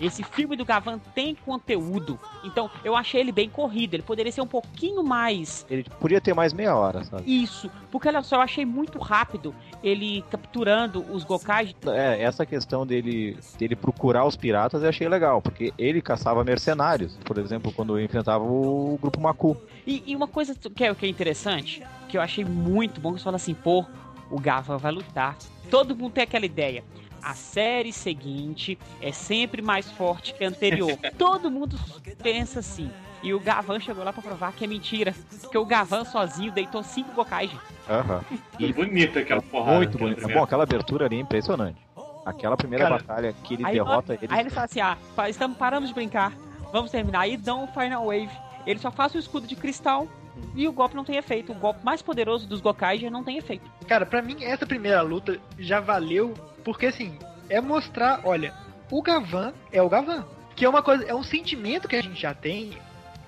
[0.00, 2.18] Esse filme do Gavan tem conteúdo.
[2.44, 3.94] Então, eu achei ele bem corrido.
[3.94, 7.22] Ele poderia ser um pouquinho mais Ele podia ter mais meia hora, sabe?
[7.26, 7.70] isso.
[7.90, 11.74] Porque olha só, eu achei muito rápido ele capturando os Gokais.
[11.86, 17.16] É, essa questão dele, dele procurar os piratas eu achei legal, porque ele caçava mercenários.
[17.24, 19.56] Por exemplo, quando enfrentava o grupo Maku.
[19.86, 23.18] E, e uma coisa que é, que é interessante, que eu achei muito bom, que
[23.20, 23.84] você fala assim, pô,
[24.30, 25.36] o Gavan vai lutar.
[25.70, 26.84] Todo mundo tem aquela ideia.
[27.22, 30.96] A série seguinte é sempre mais forte que a anterior.
[31.18, 31.78] Todo mundo
[32.22, 32.90] pensa assim.
[33.22, 35.12] E o Gavan chegou lá pra provar que é mentira.
[35.40, 37.50] Porque o Gavan sozinho deitou cinco Gokais.
[37.50, 37.62] gente.
[37.90, 38.22] Aham.
[38.58, 39.76] E bonita aquela porrada.
[39.78, 40.28] Muito primeira.
[40.28, 41.80] Bom, aquela abertura ali é impressionante.
[42.24, 44.26] Aquela primeira Cara, batalha que ele Aí, derrota ele.
[44.28, 44.96] aí ele fala assim: ah,
[45.28, 46.32] estamos, paramos de brincar.
[46.72, 47.20] vamos terminar.
[47.20, 48.30] Aí dão o Final Wave.
[48.66, 50.06] Ele só faz o escudo de cristal
[50.54, 51.52] e o golpe não tem efeito.
[51.52, 53.64] O golpe mais poderoso dos Gokai já não tem efeito.
[53.86, 58.52] Cara, pra mim, essa primeira luta já valeu, porque assim, é mostrar, olha,
[58.90, 60.24] o Gavan é o Gavan.
[60.56, 62.72] Que é uma coisa, é um sentimento que a gente já tem,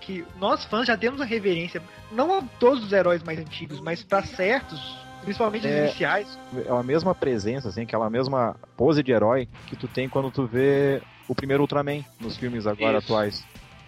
[0.00, 4.02] que nós fãs já temos a reverência, não a todos os heróis mais antigos, mas
[4.02, 4.80] pra certos,
[5.22, 5.84] principalmente os É.
[5.84, 6.38] iniciais.
[6.66, 10.44] É a mesma presença, assim, aquela mesma pose de herói que tu tem quando tu
[10.44, 13.12] vê o primeiro Ultraman nos filmes agora Isso.
[13.12, 13.44] atuais.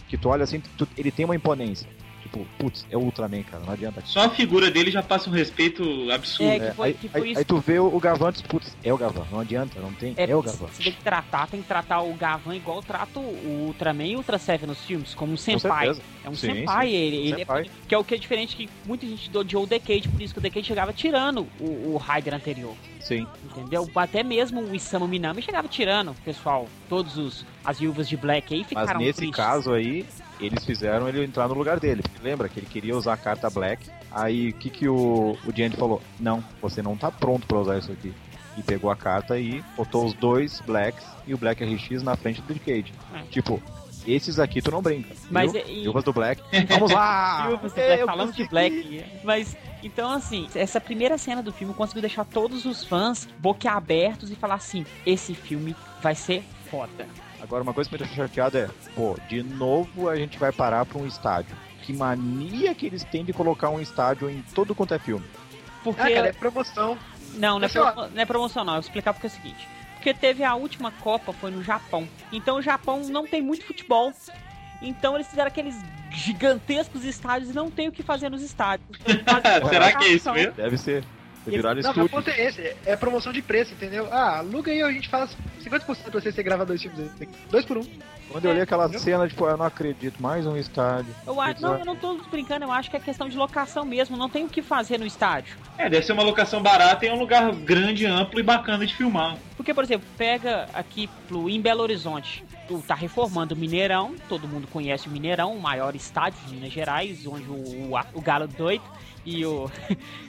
[0.09, 1.89] Que tu olha assim, tu- ele tem uma imponência.
[2.33, 4.03] Tipo, putz, é o Ultraman, cara, não adianta.
[4.07, 6.51] Só a figura dele já passa um respeito absurdo.
[6.51, 7.39] É, que É, foi- aí, que foi aí- isso.
[7.41, 10.41] aí tu vê o, Gavan, putz, é o Gavan, não adianta, não tem, é, o
[10.41, 10.67] Gavan.
[10.69, 14.19] Você tem que tratar, tem que tratar o Gavan igual trata o Ultraman e o
[14.19, 15.95] Ultra Seven nos filmes, como um senpai.
[16.25, 16.95] É um Sim, senpai sim.
[16.95, 17.17] ele.
[17.17, 17.63] ele Senpai.
[17.65, 20.33] É, que é o que é diferente que muita gente odiou o Decade, por isso
[20.33, 22.75] que o Decade chegava tirando o, o Raider anterior.
[23.01, 23.27] Sim.
[23.45, 23.91] Entendeu?
[23.95, 26.67] Até mesmo o Isamu Minami chegava tirando, pessoal.
[26.89, 29.37] Todos os as viúvas de Black aí Mas ficaram nesse tristes.
[29.37, 30.07] caso aí,
[30.47, 32.03] eles fizeram ele entrar no lugar dele.
[32.23, 33.89] Lembra que ele queria usar a carta Black.
[34.11, 36.03] Aí o que, que o, o Giant falou?
[36.19, 38.13] Não, você não tá pronto pra usar isso aqui.
[38.57, 42.43] E pegou a carta e botou os dois Blacks e o Black RX na frente
[42.43, 42.93] do Decade.
[43.15, 43.23] É.
[43.31, 43.63] Tipo,
[44.07, 45.15] esses aqui tu não brinca.
[45.31, 45.63] Mas viu?
[45.67, 46.43] e- do Black.
[46.69, 47.49] Vamos lá!
[47.49, 48.49] Do Black, falando de!
[48.49, 49.05] Black.
[49.25, 54.35] Mas, então assim, essa primeira cena do filme conseguiu deixar todos os fãs boquiabertos e
[54.35, 57.07] falar assim: esse filme vai ser foda.
[57.43, 60.87] Agora, uma coisa que me deixa chateado é, pô, de novo a gente vai parar
[60.87, 61.57] pra um estádio.
[61.83, 65.27] Que mania que eles têm de colocar um estádio em todo quanto é filme.
[65.83, 66.01] Porque.
[66.01, 66.97] Ah, cara, é promoção.
[67.35, 68.75] Não, não é, promo- não é promoção, não.
[68.75, 69.69] Eu vou explicar porque é o seguinte.
[69.95, 72.09] Porque teve a última Copa, foi no Japão.
[72.33, 74.13] Então o Japão não tem muito futebol.
[74.81, 75.75] Então eles fizeram aqueles
[76.11, 78.89] gigantescos estádios e não tem o que fazer nos estádios.
[79.69, 80.53] Será que é isso mesmo?
[80.53, 81.05] Deve ser.
[81.47, 82.09] Viraram Não, o estúdio.
[82.09, 84.09] ponto é esse, é promoção de preço, entendeu?
[84.13, 87.11] Ah, aluga aí, a gente faz 50% pra você ser gravar dois filmes.
[87.21, 87.29] aí.
[87.51, 87.83] Dois por um.
[88.31, 89.01] Quando eu li aquela Entendeu?
[89.01, 91.15] cena, tipo, eu não acredito, mais um estádio.
[91.27, 94.17] Eu acho, não, eu não tô brincando, eu acho que é questão de locação mesmo,
[94.17, 95.55] não tem o que fazer no estádio.
[95.77, 98.95] É, deve ser uma locação barata e é um lugar grande, amplo e bacana de
[98.95, 99.37] filmar.
[99.55, 102.43] Porque, por exemplo, pega aqui em Belo Horizonte,
[102.87, 107.27] tá reformando o Mineirão, todo mundo conhece o Mineirão, o maior estádio de Minas Gerais,
[107.27, 108.85] onde o, o, o Galo doido
[109.25, 109.71] e o,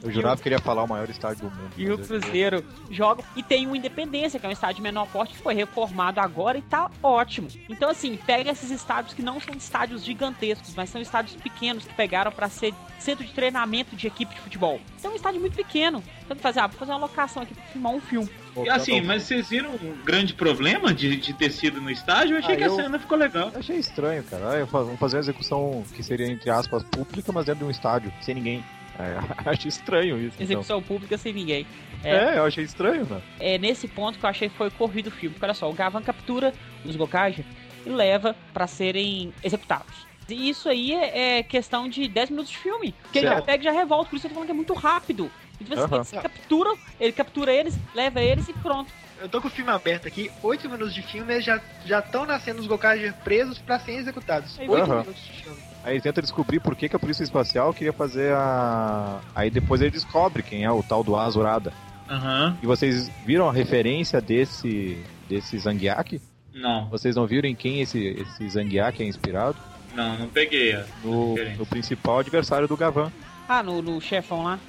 [0.03, 1.73] Eu jurava que ele ia falar o maior estádio do mundo.
[1.75, 3.25] e o Cruzeiro jogam.
[3.35, 6.61] E tem o Independência, que é um estádio menor porte, que foi reformado agora e
[6.61, 7.47] tá ótimo.
[7.69, 11.93] Então, assim, pega esses estádios que não são estádios gigantescos, mas são estádios pequenos que
[11.93, 14.79] pegaram pra ser centro de treinamento de equipe de futebol.
[14.97, 16.03] Então, é um estádio muito pequeno.
[16.23, 18.29] Então, fazer, ah, vou fazer uma locação aqui pra filmar um filme.
[18.53, 21.89] Pô, E assim, tá- mas vocês viram um grande problema de, de ter sido no
[21.89, 22.35] estádio?
[22.35, 23.49] Eu achei Ah, que eu- a cena ficou legal.
[23.53, 24.51] Eu achei estranho, cara.
[24.51, 27.71] Ah, eu Vamos fazer uma execução que seria, entre aspas, pública, mas dentro de um
[27.71, 28.63] estádio, sem ninguém.
[28.99, 29.17] É,
[29.49, 30.33] achei estranho isso.
[30.35, 30.43] Então.
[30.43, 31.65] Execução pública sem ninguém.
[32.03, 32.35] É.
[32.35, 33.23] É, eu achei estranho, mano.
[33.39, 35.33] é nesse ponto que eu achei que foi corrido o filme.
[35.33, 36.53] Porque olha só, o Gavan captura
[36.85, 37.43] os Gokage
[37.85, 40.05] e leva pra serem executados.
[40.29, 42.93] E isso aí é, é questão de 10 minutos de filme.
[43.11, 44.73] Que ele já pega e já revolta, por isso eu tô falando que é muito
[44.73, 45.29] rápido.
[45.63, 46.03] Então você, Aham.
[46.03, 48.91] você captura, ele captura eles, leva eles e pronto.
[49.21, 52.25] Eu tô com o filme aberto aqui, 8 minutos de filme, eles já já estão
[52.25, 54.57] nascendo os Gokage presos pra serem executados.
[54.59, 54.69] Aham.
[54.69, 55.57] 8 minutos de filme.
[55.83, 59.19] Aí tenta descobrir por que, que a Polícia Espacial queria fazer a.
[59.35, 61.71] Aí depois ele descobre quem é o tal do Azurada.
[62.09, 62.57] Aham.
[62.61, 64.97] E vocês viram a referência desse.
[65.29, 66.21] desse Zangiak?
[66.53, 69.57] Não, Vocês não viram em quem esse, esse Zangiak é inspirado?
[69.95, 70.73] não, não peguei.
[70.75, 73.11] a No, no principal adversário do Gavan.
[73.47, 74.59] Ah, no, no chefão lá.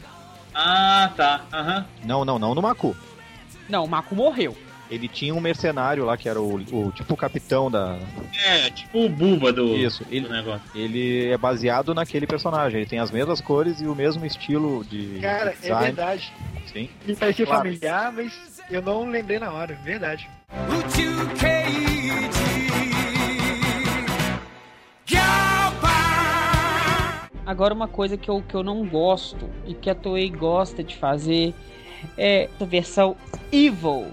[0.55, 1.45] Ah, tá.
[1.53, 1.85] Uhum.
[2.05, 2.97] Não, não, não no Maku.
[3.69, 4.57] Não, o Maku morreu.
[4.90, 7.99] Ele tinha um mercenário lá que era o, o tipo o capitão da.
[8.47, 10.62] É, tipo o Buba do, Isso, ele, do negócio.
[10.75, 12.81] Ele é baseado naquele personagem.
[12.81, 15.19] Ele tem as mesmas cores e o mesmo estilo de.
[15.21, 16.33] Cara, é verdade.
[16.71, 16.88] Sim.
[17.07, 17.62] Me parecia claro.
[17.62, 20.29] familiar, mas eu não lembrei na hora, é verdade.
[27.46, 30.96] Agora uma coisa que eu, que eu não gosto e que a Toei gosta de
[30.96, 31.54] fazer
[32.16, 33.16] é a versão
[33.52, 34.07] evil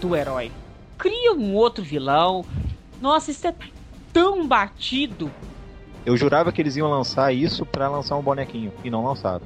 [0.00, 0.50] do herói.
[0.98, 2.44] Cria um outro vilão.
[3.00, 3.54] Nossa, isso é
[4.12, 5.30] tão batido.
[6.04, 8.72] Eu jurava que eles iam lançar isso pra lançar um bonequinho.
[8.84, 9.42] E não lançaram.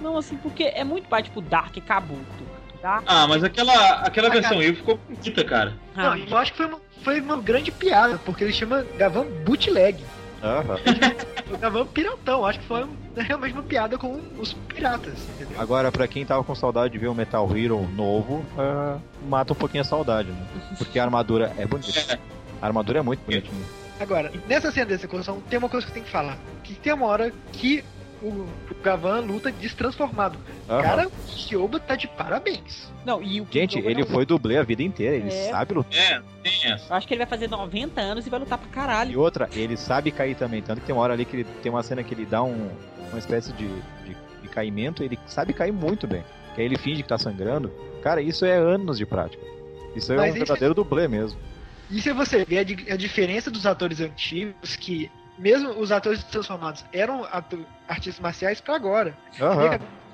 [0.00, 2.44] Não, assim, porque é muito batido, tipo Dark Kabuto.
[2.82, 3.04] Dark...
[3.06, 4.64] Ah, mas aquela, aquela versão cara.
[4.64, 5.74] Evil ficou bonita, cara.
[5.94, 9.26] Ah, Não, eu acho que foi uma, foi uma grande piada, porque ele chama Gavan
[9.44, 10.02] Bootleg.
[10.42, 10.76] Aham.
[11.50, 12.44] O Gavan Piratão.
[12.44, 12.84] Acho que foi
[13.16, 15.60] realmente uma piada com os piratas, entendeu?
[15.60, 19.56] Agora, pra quem tava com saudade de ver um Metal Hero novo, é, mata um
[19.56, 20.46] pouquinho a saudade, né?
[20.76, 22.18] Porque a armadura é bonita.
[22.60, 23.64] A armadura é muito bonitinha.
[24.00, 26.36] Agora, nessa cena de execução, tem uma coisa que eu tenho que falar.
[26.62, 27.84] Que tem uma hora que
[28.22, 28.46] o,
[28.82, 30.38] Gavan luta destransformado.
[30.68, 30.82] Aham.
[30.82, 32.92] Cara, o Kyoba tá de parabéns.
[33.04, 35.50] Não, e o Gente, ele não- foi dublê a vida inteira, ele É.
[35.50, 35.98] sabe lutar.
[35.98, 36.92] É, tem essa.
[36.92, 39.12] Eu acho que ele vai fazer 90 anos e vai lutar pra caralho.
[39.12, 40.62] E outra, ele sabe cair também.
[40.62, 42.70] Tanto que tem uma hora ali que ele tem uma cena que ele dá um,
[43.10, 43.66] uma espécie de,
[44.04, 46.24] de, de caimento, ele sabe cair muito bem.
[46.54, 47.70] Que aí ele finge que tá sangrando.
[48.02, 49.42] Cara, isso é anos de prática.
[49.94, 51.38] Isso é Mas um isso- verdadeiro dublê mesmo.
[51.90, 56.22] E se você ver a, di- a diferença dos atores antigos, que mesmo os atores
[56.24, 59.16] transformados eram atu- artistas marciais pra agora.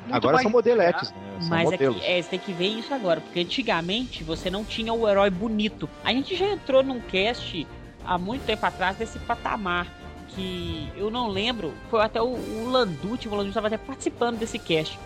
[0.05, 1.17] Muito Agora mais são modeletes, né?
[1.39, 2.03] São Mas é, que, modelos.
[2.05, 5.89] é, você tem que ver isso agora, porque antigamente você não tinha o herói bonito.
[6.03, 7.65] A gente já entrou num cast
[8.05, 9.87] há muito tempo atrás desse patamar.
[10.35, 14.59] Que eu não lembro, foi até o, o Landucci, o Landucci estava até participando desse
[14.59, 14.99] cast.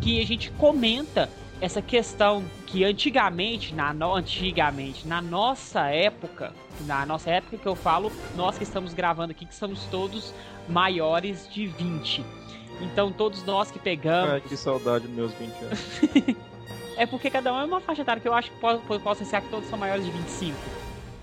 [0.00, 1.28] Que a gente comenta
[1.60, 6.54] essa questão que antigamente, na no, antigamente, na nossa época,
[6.86, 10.32] na nossa época que eu falo, nós que estamos gravando aqui, que somos todos
[10.68, 12.24] maiores de 20.
[12.80, 14.30] Então todos nós que pegamos.
[14.30, 16.40] Ai, que saudade dos meus 20 anos.
[16.96, 19.40] É porque cada um é uma faixa etária que eu acho que pode, posso ser
[19.40, 20.54] que todos são maiores de 25.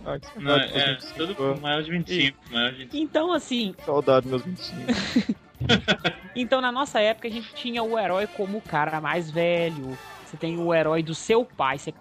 [0.08, 2.98] Ai, que Não, é, 25 todo maior de 25, maior de 25.
[2.98, 5.38] Então, assim, Saudade dos meus 25.
[6.36, 9.98] então na nossa época a gente tinha o herói como o cara mais velho.
[10.28, 11.94] Você tem o herói do seu pai, você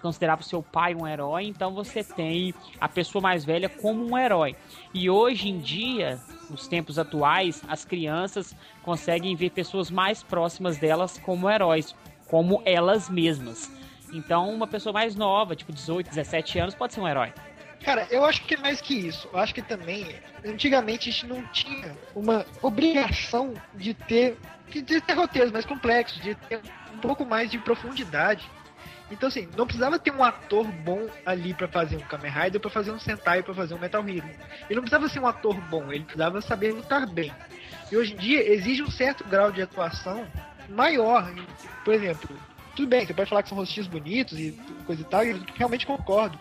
[0.00, 4.16] considerava o seu pai um herói, então você tem a pessoa mais velha como um
[4.16, 4.56] herói.
[4.94, 11.18] E hoje em dia, nos tempos atuais, as crianças conseguem ver pessoas mais próximas delas
[11.18, 11.94] como heróis,
[12.28, 13.70] como elas mesmas.
[14.10, 17.30] Então, uma pessoa mais nova, tipo 18, 17 anos, pode ser um herói.
[17.84, 19.28] Cara, eu acho que é mais que isso.
[19.30, 24.38] Eu acho que também, antigamente a gente não tinha uma obrigação de ter,
[24.70, 26.62] de ter roteiros mais complexos, de ter
[26.96, 28.48] um pouco mais de profundidade.
[29.10, 32.70] Então, assim, não precisava ter um ator bom ali pra fazer um Kamen Rider, pra
[32.70, 34.28] fazer um Sentai, pra fazer um Metal Hero.
[34.68, 37.32] Ele não precisava ser um ator bom, ele precisava saber lutar bem.
[37.90, 40.26] E hoje em dia exige um certo grau de atuação
[40.68, 41.32] maior.
[41.84, 42.28] Por exemplo,
[42.74, 45.40] tudo bem, você pode falar que são rostinhos bonitos e coisa e tal, e eu
[45.56, 46.36] realmente concordo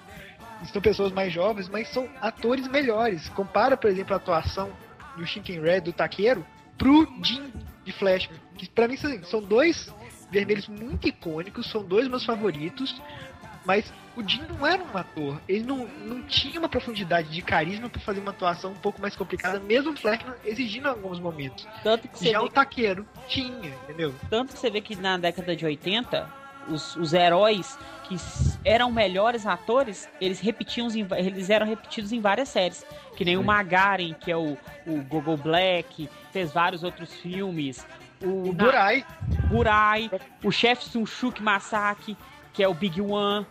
[0.72, 3.30] são pessoas mais jovens, mas são atores melhores.
[3.30, 4.72] Compara, por exemplo, a atuação
[5.18, 6.46] do Shinken Red, do Taqueiro,
[6.78, 7.52] pro Jin
[7.84, 8.39] de Flashman.
[8.58, 9.94] Que pra mim são, são dois
[10.36, 13.02] vermelhos muito icônicos, são dois meus favoritos,
[13.65, 15.41] mas o Jin não era um ator.
[15.48, 19.15] Ele não, não tinha uma profundidade de carisma pra fazer uma atuação um pouco mais
[19.15, 21.65] complicada, mesmo o Flashman exigindo em alguns momentos.
[21.82, 24.13] Tanto que Já o Taqueiro tinha, entendeu?
[24.30, 26.30] Tanto que você vê que na década de 80,
[26.67, 28.15] os, os heróis que
[28.63, 32.86] eram melhores atores, eles repetiam eles eram repetidos em várias séries.
[33.15, 33.45] Que nem o Sim.
[33.45, 37.86] Magaren, que é o, o Gogo Black, fez vários outros filmes.
[38.26, 39.06] O, Burai,
[39.48, 40.10] Burai,
[40.44, 42.18] o chefe Sunshuk Masaki,
[42.52, 43.46] que é o Big One,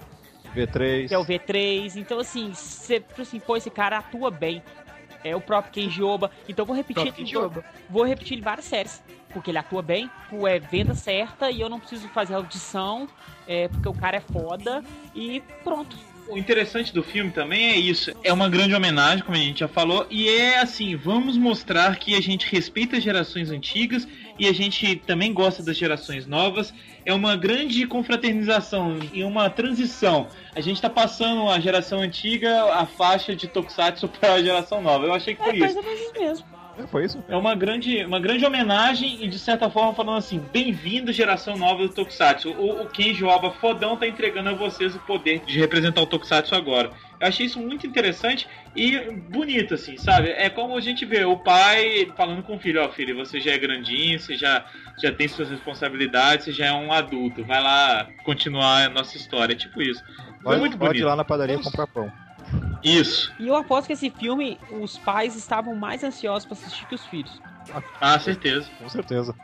[0.55, 1.09] V3.
[1.09, 1.97] que é o V3.
[1.97, 4.63] Então, assim, você assim, pô, esse cara atua bem.
[5.23, 6.31] É o próprio Kenji Oba.
[6.47, 7.65] Então, vou repetir, Joba.
[7.89, 9.03] vou repetir em várias séries.
[9.33, 10.09] Porque ele atua bem,
[10.47, 13.09] é venda certa e eu não preciso fazer audição,
[13.49, 15.97] é, porque o cara é foda e pronto.
[16.29, 18.13] O interessante do filme também é isso.
[18.23, 22.15] É uma grande homenagem, como a gente já falou, e é assim, vamos mostrar que
[22.15, 24.07] a gente respeita as gerações antigas
[24.38, 26.73] e a gente também gosta das gerações novas.
[27.05, 30.27] É uma grande confraternização e uma transição.
[30.55, 35.07] A gente tá passando a geração antiga, a faixa de Tokusatsu para a geração nova.
[35.07, 35.79] Eu achei que É foi isso.
[35.81, 36.47] isso mesmo.
[36.77, 37.23] É, foi isso.
[37.29, 41.83] É uma grande, uma grande homenagem e de certa forma falando assim, bem-vindo geração nova
[41.83, 42.51] do Tokusatsu.
[42.51, 46.55] O, o Kenji Oba fodão tá entregando a vocês o poder de representar o Tokusatsu
[46.55, 46.91] agora.
[47.21, 48.99] Eu achei isso muito interessante e
[49.31, 50.31] bonito, assim, sabe?
[50.31, 53.53] É como a gente vê o pai falando com o filho, ó filho, você já
[53.53, 54.65] é grandinho, você já,
[55.01, 59.53] já tem suas responsabilidades, você já é um adulto, vai lá continuar a nossa história,
[59.53, 60.03] é tipo isso.
[60.05, 61.07] Foi Pode, muito pode ir bonito.
[61.07, 61.71] lá na padaria Nossa.
[61.71, 62.24] comprar pão.
[62.83, 63.33] Isso.
[63.38, 67.07] E eu aposto que esse filme, os pais estavam mais ansiosos pra assistir que os
[67.07, 67.40] filhos.
[68.01, 68.69] Ah, certeza.
[68.79, 69.35] Com certeza.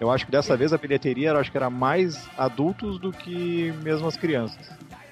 [0.00, 3.72] Eu acho que dessa vez a bilheteria eu acho que era mais adultos do que
[3.82, 4.68] mesmo as crianças.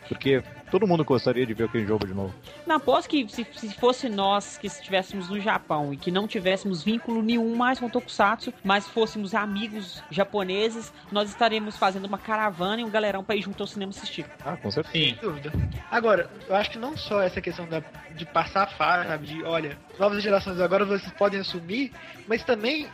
[0.08, 2.34] Porque todo mundo gostaria de ver aquele jogo de novo.
[2.66, 6.82] Não, aposto que se, se fosse nós que estivéssemos no Japão e que não tivéssemos
[6.82, 12.80] vínculo nenhum mais com o Tokusatsu, mas fôssemos amigos japoneses, nós estaremos fazendo uma caravana
[12.80, 14.26] e um galerão pra ir junto ao cinema assistir.
[14.44, 14.92] Ah, com certeza.
[14.92, 15.14] Sim.
[15.14, 15.52] Sem dúvida.
[15.90, 17.82] Agora, eu acho que não só essa questão da,
[18.14, 21.92] de passar a sabe, de olha, novas gerações agora vocês podem assumir,
[22.26, 22.88] mas também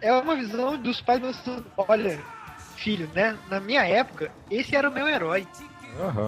[0.00, 2.20] é uma visão dos pais pensando, olha,
[2.76, 3.36] filho, né?
[3.48, 5.46] Na minha época, esse era o meu herói,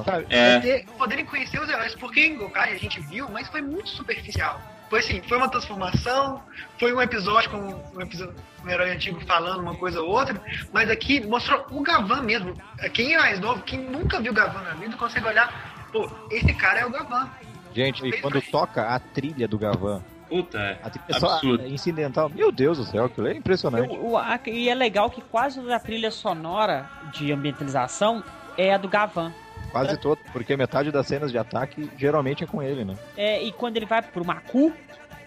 [0.04, 0.26] Sabe?
[0.30, 0.58] É.
[0.60, 4.60] Ter- poderem conhecer os heróis, porque em Gokai a gente viu, mas foi muito superficial.
[4.90, 6.42] Foi assim, foi uma transformação,
[6.78, 7.56] foi um episódio com
[7.96, 8.34] um, episódio,
[8.64, 10.40] um herói antigo falando uma coisa ou outra,
[10.72, 12.54] mas aqui mostrou o Gavan mesmo.
[12.92, 16.80] Quem é mais novo, quem nunca viu Gavan na vida, consegue olhar, pô, esse cara
[16.80, 17.28] é o Gavan.
[17.74, 20.78] Gente, e quando toca a trilha do Gavan, Puta, é.
[20.82, 21.62] A trilha só Absurdo.
[21.64, 22.30] é incidental.
[22.30, 23.90] Meu Deus do céu, aquilo é impressionante.
[23.94, 28.22] O- o- a- e é legal que quase a trilha sonora de ambientalização
[28.56, 29.32] é a do Gavan.
[29.74, 32.96] Quase todo, porque metade das cenas de ataque geralmente é com ele, né?
[33.16, 34.72] É, e quando ele vai pro Macu,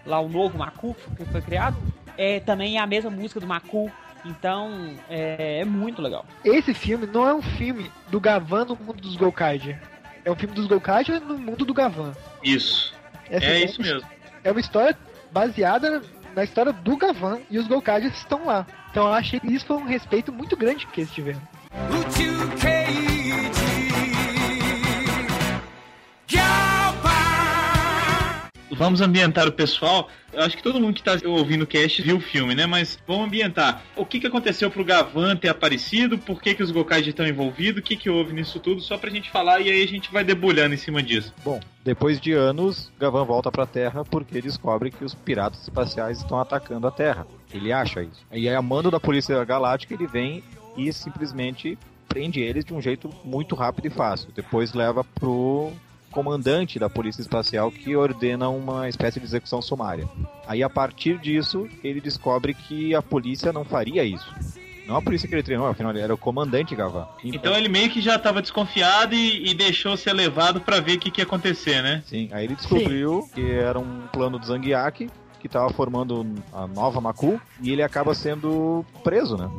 [0.06, 1.76] lá o novo Macu que foi criado,
[2.16, 3.90] é também é a mesma música do Macu.
[4.24, 6.24] Então é, é muito legal.
[6.44, 9.80] Esse filme não é um filme do Gavan no mundo dos Gokaiger.
[10.24, 12.12] É um filme dos Gokaiger no mundo do Gavan.
[12.42, 12.94] Isso.
[13.30, 14.08] Essa É isso mesmo.
[14.42, 14.96] É uma história
[15.30, 16.02] baseada
[16.34, 18.66] na história do Gavan e os Gokaigers estão lá.
[18.90, 21.40] Então eu achei que isso foi um respeito muito grande que eles tiveram.
[28.78, 30.08] Vamos ambientar o pessoal.
[30.32, 32.64] Eu acho que todo mundo que tá ouvindo o cast viu o filme, né?
[32.64, 33.82] Mas vamos ambientar.
[33.96, 36.16] O que, que aconteceu pro Gavan ter aparecido?
[36.16, 37.80] Por que, que os Gokaiji estão envolvidos?
[37.80, 38.80] O que, que houve nisso tudo?
[38.80, 41.34] Só pra gente falar e aí a gente vai debulhando em cima disso.
[41.44, 46.38] Bom, depois de anos, Gavan volta pra Terra porque descobre que os piratas espaciais estão
[46.38, 47.26] atacando a Terra.
[47.52, 48.24] Ele acha isso.
[48.30, 50.44] E aí, a mando da Polícia Galáctica, ele vem
[50.76, 51.76] e simplesmente
[52.08, 54.30] prende eles de um jeito muito rápido e fácil.
[54.32, 55.72] Depois leva pro
[56.10, 60.08] comandante da Polícia Espacial que ordena uma espécie de execução sumária.
[60.46, 64.34] Aí, a partir disso, ele descobre que a polícia não faria isso.
[64.88, 67.06] Não a polícia que ele treinou, afinal ele era o comandante Gavan.
[67.22, 70.98] Então ele meio que já tava desconfiado e, e deixou ser levado pra ver o
[70.98, 72.02] que, que ia acontecer, né?
[72.06, 77.02] Sim, aí ele descobriu que era um plano do Zangiak que estava formando a nova
[77.02, 79.50] Maku e ele acaba sendo preso, né?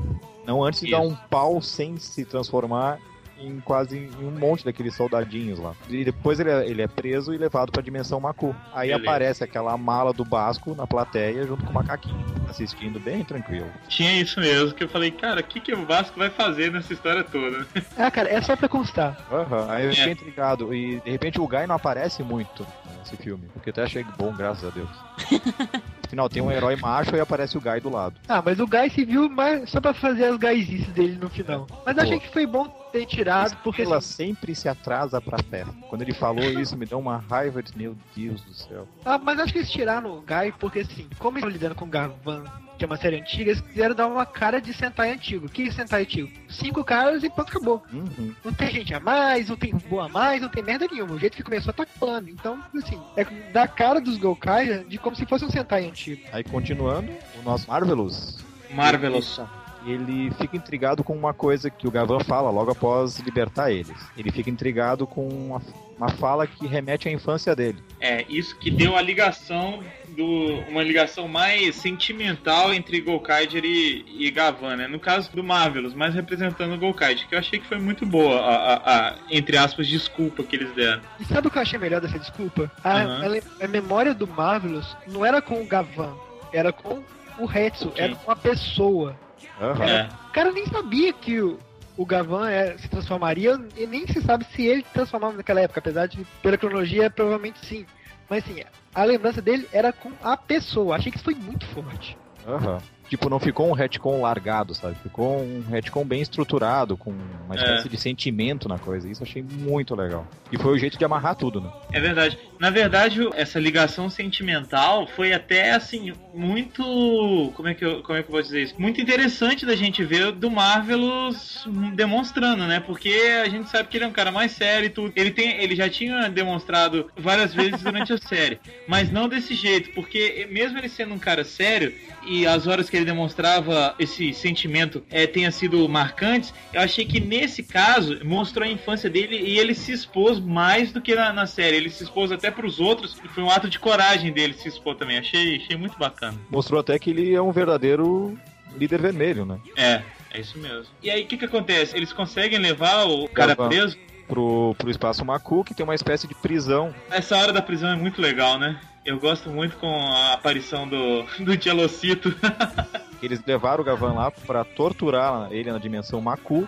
[0.48, 0.96] Não antes de Isso.
[0.96, 2.98] dar um pau sem se transformar
[3.40, 5.74] em quase em um monte daqueles soldadinhos lá.
[5.90, 8.56] E depois ele é, ele é preso e levado pra dimensão Maku.
[8.74, 9.02] Aí Beleza.
[9.10, 13.70] aparece aquela mala do Basco na plateia junto com o macaquinho, assistindo bem tranquilo.
[13.88, 16.94] Tinha isso mesmo, que eu falei, cara, o que, que o Vasco vai fazer nessa
[16.94, 17.66] história toda?
[17.98, 19.18] Ah, cara, é só pra constar.
[19.30, 20.14] Aham, Aí eu fiquei É.
[20.14, 20.74] intrigado.
[20.74, 22.66] E de repente o Guy não aparece muito
[22.98, 23.48] nesse filme.
[23.54, 24.90] Porque eu até achei bom, graças a Deus.
[26.06, 28.16] Afinal, tem um herói macho e aparece o Guy do lado.
[28.28, 31.68] Ah, mas o Guy se viu mais só pra fazer as gaizices dele no final.
[31.86, 35.42] Mas eu achei que foi bom ter tirado, porque Ela assim, sempre se atrasa pra
[35.42, 35.74] festa.
[35.90, 38.88] Quando ele falou isso, me deu uma raiva de meu Deus do céu.
[39.06, 41.86] Ah, mas acho que eles tiraram o Guy porque assim, como eles estão lidando com
[41.86, 42.44] o Gavan,
[42.78, 45.46] que é uma série antiga, eles quiseram dar uma cara de Sentai antigo.
[45.48, 46.32] O que é Sentai antigo?
[46.50, 47.84] Cinco caras e pronto, acabou.
[47.92, 48.34] Uhum.
[48.44, 51.14] Não tem gente a mais, não tem boa a mais, não tem merda nenhuma.
[51.14, 52.30] O jeito que começou tá plano.
[52.30, 56.22] Então, assim, é da cara dos Gokai de como se fosse um Sentai antigo.
[56.32, 58.38] Aí continuando, o nosso Marvelous.
[58.72, 59.42] Marvelous.
[59.90, 63.98] Ele fica intrigado com uma coisa que o Gavan fala logo após libertar eles.
[64.18, 65.62] Ele fica intrigado com uma,
[65.98, 67.80] uma fala que remete à infância dele.
[68.00, 70.60] É, isso que deu a ligação do.
[70.70, 74.88] uma ligação mais sentimental entre Golkaiger e, e Gavan, né?
[74.88, 78.40] No caso do Marvelous, mas representando o Golkaiger, que eu achei que foi muito boa
[78.40, 81.02] a, a- a, entre aspas, desculpa que eles deram.
[81.20, 82.72] E sabe o que eu achei melhor dessa desculpa?
[82.84, 83.22] A, Aham.
[83.62, 86.14] a- a memória do Marvelous não era com o Gavan,
[86.54, 87.02] era com
[87.40, 88.04] o Hetsu, Ok.
[88.04, 89.16] era com a pessoa.
[89.60, 89.86] Aham.
[89.86, 90.10] É.
[90.30, 91.60] O cara nem sabia que o,
[91.98, 96.08] o Gavan é- se transformaria e nem se sabe se ele transformava naquela época, apesar
[96.08, 97.86] de, pela cronologia, provavelmente sim.
[98.30, 98.62] Mas assim,
[98.94, 100.96] a lembrança dele era com a pessoa.
[100.96, 102.18] Achei que isso foi muito forte.
[102.48, 102.78] Aham.
[103.10, 104.96] Tipo, não ficou um retcon largado, sabe?
[105.02, 107.12] Ficou um retcon bem estruturado, com
[107.46, 109.10] uma espécie de sentimento na coisa.
[109.10, 110.28] Isso eu achei muito legal.
[110.52, 111.72] E foi o jeito de amarrar tudo, né?
[111.92, 112.38] É verdade.
[112.60, 118.22] Na verdade, essa ligação sentimental foi até assim muito, como é que eu, como é
[118.22, 118.76] que eu vou dizer isso?
[118.78, 122.80] Muito interessante da gente ver do Marvelous demonstrando, né?
[122.80, 125.14] Porque a gente sabe que ele é um cara mais sério e tudo.
[125.16, 129.92] Ele tem, ele já tinha demonstrado várias vezes durante a série, mas não desse jeito,
[129.96, 131.94] porque mesmo ele sendo um cara sério
[132.28, 137.20] e as horas que ele demonstrava esse sentimento é, tenha sido marcantes, eu achei que
[137.20, 141.46] nesse caso mostrou a infância dele e ele se expôs mais do que na, na
[141.46, 141.78] série.
[141.78, 144.96] Ele se expôs até pros outros e foi um ato de coragem dele se expor
[144.96, 145.18] também.
[145.18, 146.38] Achei, achei muito bacana.
[146.50, 148.38] Mostrou até que ele é um verdadeiro
[148.78, 149.60] líder vermelho, né?
[149.76, 150.86] É, é isso mesmo.
[151.02, 151.96] E aí o que que acontece?
[151.96, 153.98] Eles conseguem levar o cara preso?
[154.28, 156.94] Pro, pro espaço Maku, que tem uma espécie de prisão.
[157.10, 158.80] Essa hora da prisão é muito legal, né?
[159.10, 162.30] Eu gosto muito com a aparição do, do Gelocito.
[163.24, 166.68] Eles levaram o Gavan lá pra torturar ele na dimensão Maku.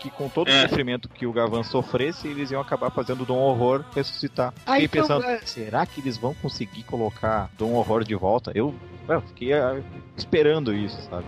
[0.00, 0.64] Que com todo É.
[0.64, 4.52] o sofrimento que o Gavan sofresse, eles iam acabar fazendo o Dom Horror ressuscitar.
[4.66, 8.50] Ah, Fiquei então, pensando, é- será que eles vão conseguir colocar Dom Horror de volta?
[8.52, 8.74] Eu,
[9.08, 9.80] eu fiquei ah,
[10.16, 11.26] esperando isso, sabe?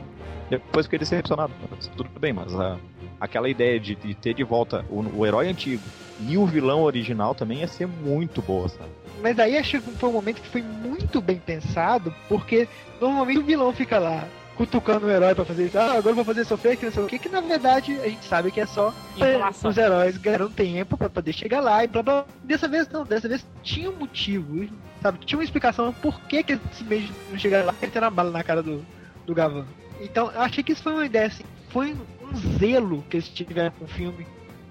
[0.51, 1.53] Depois fiquei decepcionado.
[1.97, 2.77] Tudo bem, mas ah,
[3.21, 5.83] aquela ideia de, de ter de volta o, o herói antigo
[6.27, 8.91] e o vilão original também ia ser muito boa, sabe?
[9.25, 12.69] Mas aí achei que foi um momento que foi muito bem pensado, porque
[13.01, 15.79] normalmente o vilão fica lá cutucando o herói pra fazer isso.
[15.79, 18.07] Ah, agora eu vou fazer sofrer, que não sei o que, que na verdade a
[18.07, 19.71] gente sabe que é só Enrolação.
[19.71, 22.27] os heróis ganharam tempo pra poder chegar lá e blá blá.
[22.43, 24.69] Dessa vez não, dessa vez tinha um motivo.
[25.01, 25.19] Sabe?
[25.25, 28.31] Tinha uma explicação por que, que esse beijo não chegaram lá, ele tem uma bala
[28.31, 28.85] na cara do,
[29.25, 29.65] do Gavan.
[30.03, 31.45] Então, eu achei que isso foi uma ideia assim.
[31.71, 34.27] Foi um zelo que eles tiveram com o filme,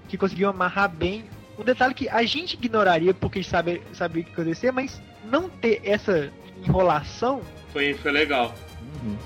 [0.08, 1.24] que conseguiu amarrar bem.
[1.58, 5.00] Um detalhe que a gente ignoraria porque a gente sabe, sabia o que acontecer, mas
[5.24, 6.30] não ter essa
[6.66, 7.40] enrolação
[7.72, 8.54] Foi, foi legal.
[9.02, 9.16] Uhum.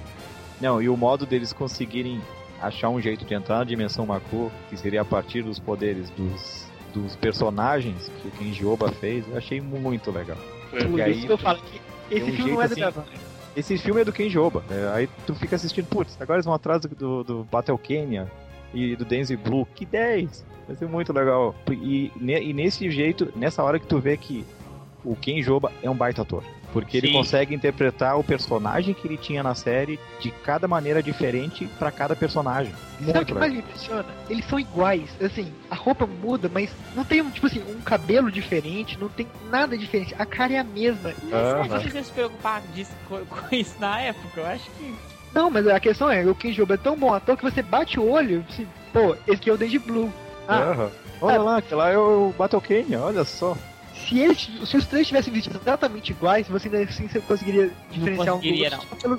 [0.60, 2.20] Não, e o modo deles conseguirem
[2.60, 6.66] achar um jeito de entrar na dimensão Maku, que seria a partir dos poderes dos,
[6.92, 10.38] dos personagens que o Kenji Oba fez, eu achei muito legal.
[10.70, 10.84] Foi.
[10.84, 13.04] Por aí, isso que eu falo que esse um filme não é do jeito Gavan.
[13.56, 14.92] Esse filme é do Kenji Oba, né?
[14.94, 18.30] aí tu fica assistindo, putz, agora eles vão atrás do, do, do Battle Kenya
[18.74, 20.44] e do Denzel Blue, que 10!
[20.68, 21.54] Vai ser muito legal.
[21.70, 24.44] E, e nesse jeito, nessa hora que tu vê que
[25.02, 26.44] o Kenji Oba é um baita ator.
[26.72, 27.14] Porque ele Sim.
[27.14, 32.14] consegue interpretar o personagem que ele tinha na série de cada maneira diferente pra cada
[32.14, 32.70] personagem.
[32.72, 34.04] Sabe o Muito que mais me impressiona?
[34.28, 38.30] Eles são iguais, assim, a roupa muda, mas não tem, um, tipo assim, um cabelo
[38.30, 40.14] diferente, não tem nada diferente.
[40.18, 41.14] A cara é a mesma.
[41.70, 44.40] Mas você se preocupar disso, com, com isso na época?
[44.40, 44.94] Eu acho que.
[45.32, 47.98] Não, mas a questão é, o Kenji Oba é tão bom ator que você bate
[47.98, 50.12] o olho, assim, pô, esse aqui é o Dandy Blue.
[50.48, 50.88] Ah.
[51.20, 53.56] Olha lá, que lá é o Battle Kenya, olha só.
[53.92, 58.34] se eles, se os três tivessem vestidos exatamente iguais, você ainda assim você conseguiria diferenciar
[58.34, 59.18] conseguiria, um pelo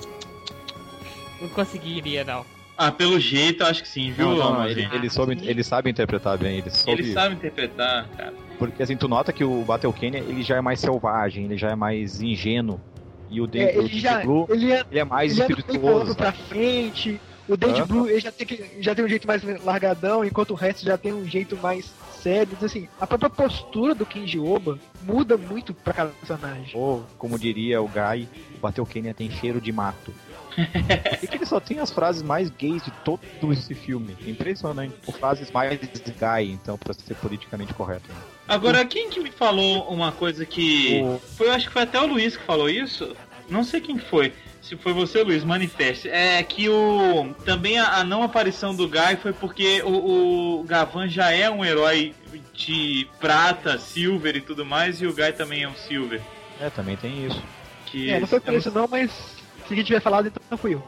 [1.40, 2.44] Não conseguiria, não.
[2.76, 5.90] Ah, pelo jeito, eu acho que sim, viu, Não, não, ele, ele, soube, ele sabe
[5.90, 7.02] interpretar bem, ele soube.
[7.02, 8.32] Ele sabe interpretar, cara.
[8.58, 11.70] Porque assim, tu nota que o Battle Kenya ele já é mais selvagem, ele já
[11.70, 12.80] é mais ingênuo.
[13.28, 16.14] E o É, ele Deep já, Blue, ele é, ele é mais ele é espirituoso.
[16.14, 17.20] pra frente,
[17.52, 17.86] o Dandy Aham.
[17.86, 20.96] Blue ele já tem, que- já tem um jeito mais largadão, enquanto o resto já
[20.96, 21.90] tem um jeito mais
[22.22, 22.52] sério.
[22.52, 26.70] Então, assim, a própria postura do Kenji Oba muda muito pra cada personagem.
[26.74, 30.12] Ou, como diria o Guy, o Battle Kenya tem cheiro de mato.
[31.22, 33.20] e que ele só tem as frases mais gays de todo
[33.52, 34.16] esse filme.
[34.26, 34.94] Impressionante.
[35.06, 38.08] Ou frases mais Guy, então, pra ser politicamente correto.
[38.08, 38.16] né?
[38.48, 41.00] Agora, quem que me falou uma coisa que.
[41.02, 43.14] O- Foi, eu acho que foi até o Luiz que falou isso.
[43.48, 44.32] Não sei quem foi.
[44.62, 46.08] Se foi você, Luiz, manifeste.
[46.08, 47.34] É que o.
[47.44, 51.64] Também a, a não aparição do Guy foi porque o, o Gavan já é um
[51.64, 52.14] herói
[52.52, 56.20] de prata, silver e tudo mais, e o Guy também é um silver.
[56.60, 57.42] É, também tem isso.
[57.86, 60.74] Que É, não foi por isso não, mas se alguém tiver falado, então não fui
[60.74, 60.82] eu.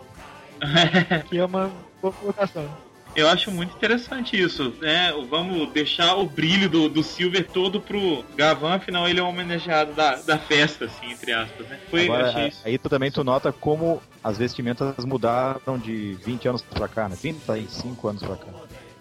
[1.28, 2.68] Que é uma boa colocação.
[3.14, 5.12] Eu acho muito interessante isso, né?
[5.28, 9.92] Vamos deixar o brilho do, do Silver todo pro Gavan, afinal ele é um homenageado
[9.92, 11.78] da, da festa, assim, entre aspas, né?
[11.90, 16.88] Foi, Agora, aí tu também tu nota como as vestimentas mudaram de 20 anos pra
[16.88, 17.16] cá, né?
[17.20, 18.52] 35 anos pra cá.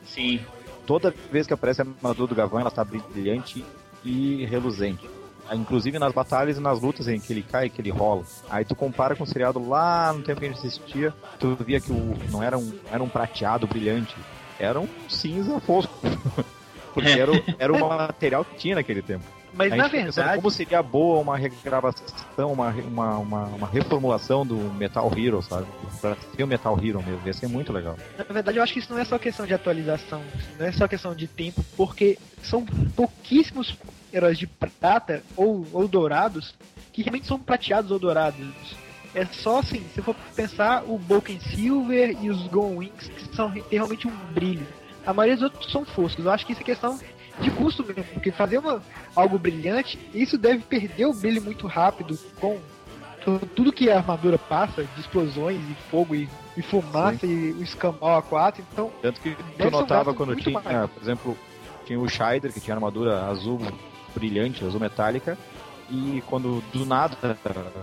[0.05, 0.41] Sim.
[0.85, 3.63] Toda vez que aparece a armadura do Gavan, ela tá brilhante
[4.03, 5.07] e reluzente.
[5.53, 8.23] Inclusive nas batalhas e nas lutas em que ele cai, que ele rola.
[8.49, 11.79] Aí tu compara com o seriado lá no tempo que a gente assistia, tu via
[11.79, 14.15] que o, não era um, era um prateado brilhante,
[14.59, 15.93] era um cinza fosco.
[16.93, 19.23] Porque era, o- era o material que tinha naquele tempo.
[19.53, 25.11] Mas na verdade, como seria boa uma regravação, uma, uma, uma, uma reformulação do Metal
[25.17, 25.67] Hero, sabe?
[25.99, 27.97] Pra ser o Metal Hero mesmo, ia ser muito legal.
[28.17, 30.21] na verdade eu acho que isso não é só questão de atualização,
[30.57, 33.77] não é só questão de tempo, porque são pouquíssimos
[34.13, 36.53] heróis de prata ou, ou dourados
[36.93, 38.75] que realmente são prateados ou dourados.
[39.13, 43.51] É só assim, se for pensar o Broken Silver e os Gone Wings, que são
[43.51, 44.65] tem realmente um brilho.
[45.05, 46.23] A maioria dos outros são foscos.
[46.23, 46.97] Eu acho que isso é questão
[47.39, 48.81] de custo mesmo, porque fazer uma,
[49.15, 52.59] algo brilhante, isso deve perder o brilho muito rápido com
[53.23, 57.63] tu- tudo que a armadura passa, de explosões e fogo e, e fumaça e o
[57.63, 60.89] escambau A4, então Tanto que tu um notava quando tinha, mais.
[60.91, 61.37] por exemplo,
[61.85, 63.59] tinha o Shider, que tinha armadura azul
[64.13, 65.37] brilhante, azul metálica,
[65.89, 67.15] e quando do nada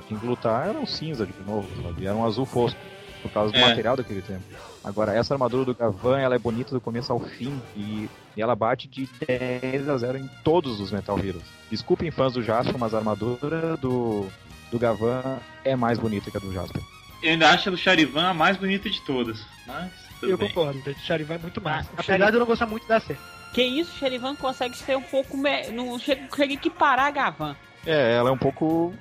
[0.07, 2.07] tinha que lutar, era um cinza de novo, sabe?
[2.07, 2.79] Era um azul fosco,
[3.23, 3.69] por causa do É.
[3.69, 4.43] material daquele tempo.
[4.83, 8.55] Agora, essa armadura do Gavan, ela é bonita do começo ao fim, e, e ela
[8.57, 11.45] bate de 10 a 0 em todos os Metal Heroes.
[11.71, 14.27] Desculpem fãs do Jasper, mas a armadura do,
[14.71, 16.81] do Gavan é mais bonita que a do Jasper.
[17.23, 19.45] Eu ainda acho a do Charivan a mais bonita de todas.
[19.67, 20.49] Mas, tudo eu bem.
[20.49, 21.91] concordo, o Charivan é muito massa.
[21.99, 23.19] Apesar de eu não gostar muito da série.
[23.59, 25.37] Que isso, o Cherivan consegue ser um pouco.
[25.37, 25.67] Me...
[25.73, 27.57] Não chega, chega a equiparar a Gavan.
[27.85, 28.95] É, ela é um pouco.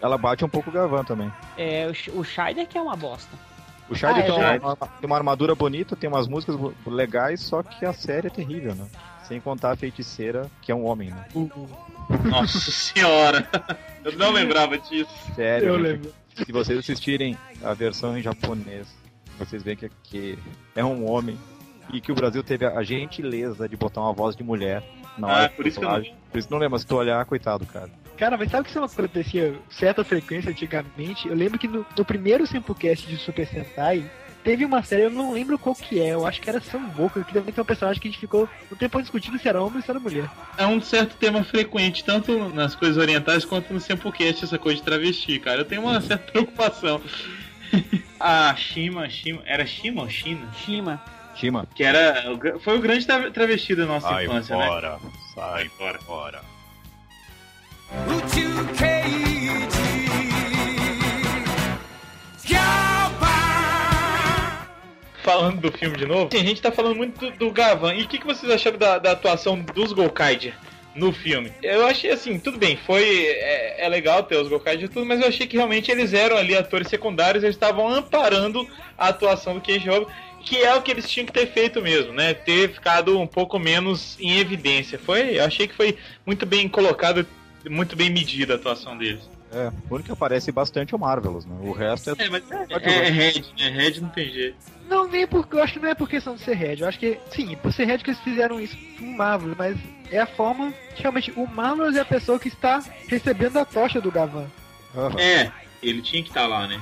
[0.00, 1.32] Ela bate um pouco o Gavan também.
[1.58, 3.36] É, o, o Scheider que é uma bosta.
[3.90, 6.54] O Shard Ah, é tem, uma, tem uma armadura bonita, tem umas músicas
[6.86, 8.86] legais, só que a série é terrível, né?
[9.24, 11.26] Sem contar a feiticeira, que é um homem, né?
[12.22, 13.48] Nossa senhora.
[14.04, 15.10] Eu não lembrava disso.
[15.34, 15.70] Sério.
[15.70, 15.82] Eu gente.
[15.82, 16.14] lembro.
[16.36, 18.86] Se vocês assistirem a versão em japonês,
[19.40, 20.38] vocês veem que, que
[20.76, 21.36] é um homem
[21.92, 24.82] e que o Brasil teve a gentileza de botar uma voz de mulher
[25.18, 26.96] na Ah, hora por isso que eu não- Por isso que não lembro, se tu
[26.96, 27.88] olhar, coitado, cara.
[28.16, 31.28] Cara, mas sabe que isso é uma coisa que acontecia certa frequência antigamente?
[31.28, 34.04] Eu lembro que no, no primeiro Simplecast de Super Sentai
[34.44, 37.32] teve uma série, eu não lembro qual que é, eu acho que era Samboca, que
[37.32, 39.82] também tem um personagem que a gente ficou um tempo discutindo se era homem ou
[39.82, 40.28] se era mulher.
[40.58, 44.82] É um certo tema frequente, tanto nas coisas orientais quanto no Sempocast, essa coisa de
[44.84, 45.60] travesti, cara.
[45.62, 47.00] Eu tenho uma certa preocupação.
[48.20, 50.46] A Shima, Shima, era Shima ou China?
[50.64, 51.02] Shima.
[51.34, 51.66] Shima.
[51.74, 52.38] Que era.
[52.60, 54.66] Foi o grande travesti da nossa sai infância, né?
[54.66, 54.98] fora, né?
[55.34, 56.54] Sai fora, sai fora.
[65.22, 67.94] Falando do filme de novo, a gente tá falando muito do, do Gavan.
[67.94, 70.54] E o que, que vocês acharam da, da atuação dos Golkaid?
[70.94, 71.52] no filme.
[71.62, 73.26] Eu achei assim, tudo bem, foi.
[73.26, 76.36] É, é legal ter os Gokai e tudo, mas eu achei que realmente eles eram
[76.36, 78.66] ali atores secundários, eles estavam amparando
[78.96, 80.14] a atuação do Kenji Roberts
[80.44, 82.34] que é o que eles tinham que ter feito mesmo, né?
[82.34, 84.98] Ter ficado um pouco menos em evidência.
[84.98, 87.26] Foi, eu achei que foi muito bem colocado,
[87.68, 89.22] muito bem medida a atuação deles.
[89.52, 91.56] É, o único que aparece bastante é o Marvelous, né?
[91.60, 92.24] O resto é.
[92.24, 93.68] É, mas é, é, é Red, né?
[93.68, 94.56] Red não tem jeito.
[94.88, 96.80] Não, nem porque eu acho que não é por questão de ser Red.
[96.80, 99.78] Eu acho que, sim, por ser Red que eles fizeram isso com o Marvel, mas
[100.10, 104.00] é a forma que realmente o Marvel é a pessoa que está recebendo a tocha
[104.00, 104.46] do Gavan.
[104.94, 105.18] Aham.
[105.18, 106.80] É, ele tinha que estar lá, né?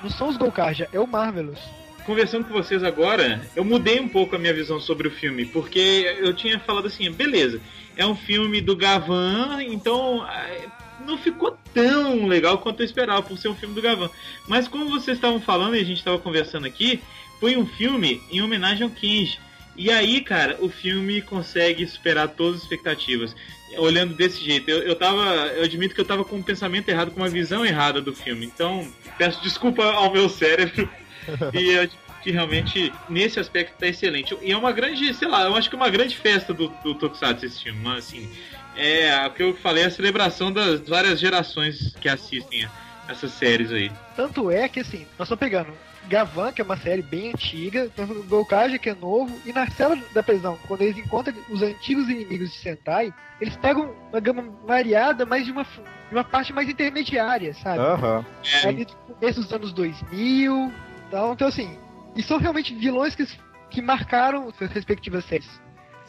[0.00, 1.60] Não são os Golkarja, é o Marvelous.
[2.04, 6.16] Conversando com vocês agora, eu mudei um pouco a minha visão sobre o filme, porque
[6.18, 7.60] eu tinha falado assim, beleza,
[7.96, 10.66] é um filme do Gavan, então eh,
[11.06, 14.10] não ficou tão legal quanto eu esperava por ser um filme do Gavan.
[14.48, 17.00] Mas como vocês estavam falando e a gente estava conversando aqui,
[17.40, 19.38] foi um filme em homenagem ao Kenji.
[19.76, 23.34] E aí, cara, o filme consegue superar todas as expectativas.
[23.78, 25.24] Olhando desse jeito, eu, eu tava.
[25.56, 28.44] Eu admito que eu tava com um pensamento errado, com uma visão errada do filme.
[28.44, 28.86] Então,
[29.16, 30.88] peço desculpa ao meu cérebro.
[31.54, 34.36] e eu acho que realmente, nesse aspecto, tá excelente.
[34.40, 36.94] E é uma grande, sei lá, eu acho que é uma grande festa do, do
[36.94, 37.80] Tokusatsu esse filme.
[37.82, 38.30] Mas, assim,
[38.76, 42.68] é o que eu falei, a celebração das várias gerações que assistem
[43.08, 43.90] essas séries aí.
[44.16, 45.72] Tanto é que, assim, nós estamos pegando
[46.08, 47.90] Gavan, que é uma série bem antiga,
[48.28, 52.52] Golkaja, que é novo, e na cela da prisão, quando eles encontram os antigos inimigos
[52.52, 57.54] de Sentai, eles pegam uma gama variada, mas de uma, de uma parte mais intermediária,
[57.54, 57.78] sabe?
[57.78, 58.24] Aham.
[58.62, 60.72] É, ali do começo dos anos 2000.
[61.12, 61.76] Então, então assim,
[62.16, 63.26] e são realmente vilões que,
[63.68, 65.60] que marcaram suas respectivas séries.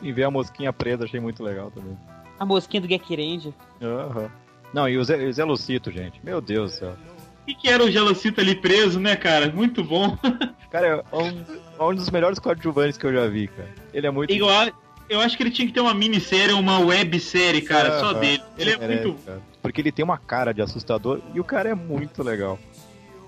[0.02, 1.98] E ver a mosquinha presa achei muito legal também.
[2.40, 3.54] A mosquinha do Gekirendia.
[3.82, 4.32] Aham.
[4.74, 6.22] Não, e o Zé, o Zé Lucito, gente.
[6.24, 6.96] Meu Deus do céu.
[7.42, 9.52] O que, era o Gelocito ali preso, né, cara?
[9.52, 10.18] Muito bom.
[10.72, 11.44] Cara, é um,
[11.78, 13.70] é um dos melhores coadjuvantes que eu já vi, cara.
[13.94, 14.34] Ele é muito.
[14.34, 14.72] Eu, a-
[15.10, 18.42] eu acho que ele tinha que ter uma minissérie ou uma websérie, cara, só dele.
[18.58, 19.24] Ele é merece, muito.
[19.26, 19.42] cara.
[19.62, 22.58] Porque ele tem uma cara de assustador e o cara é muito legal.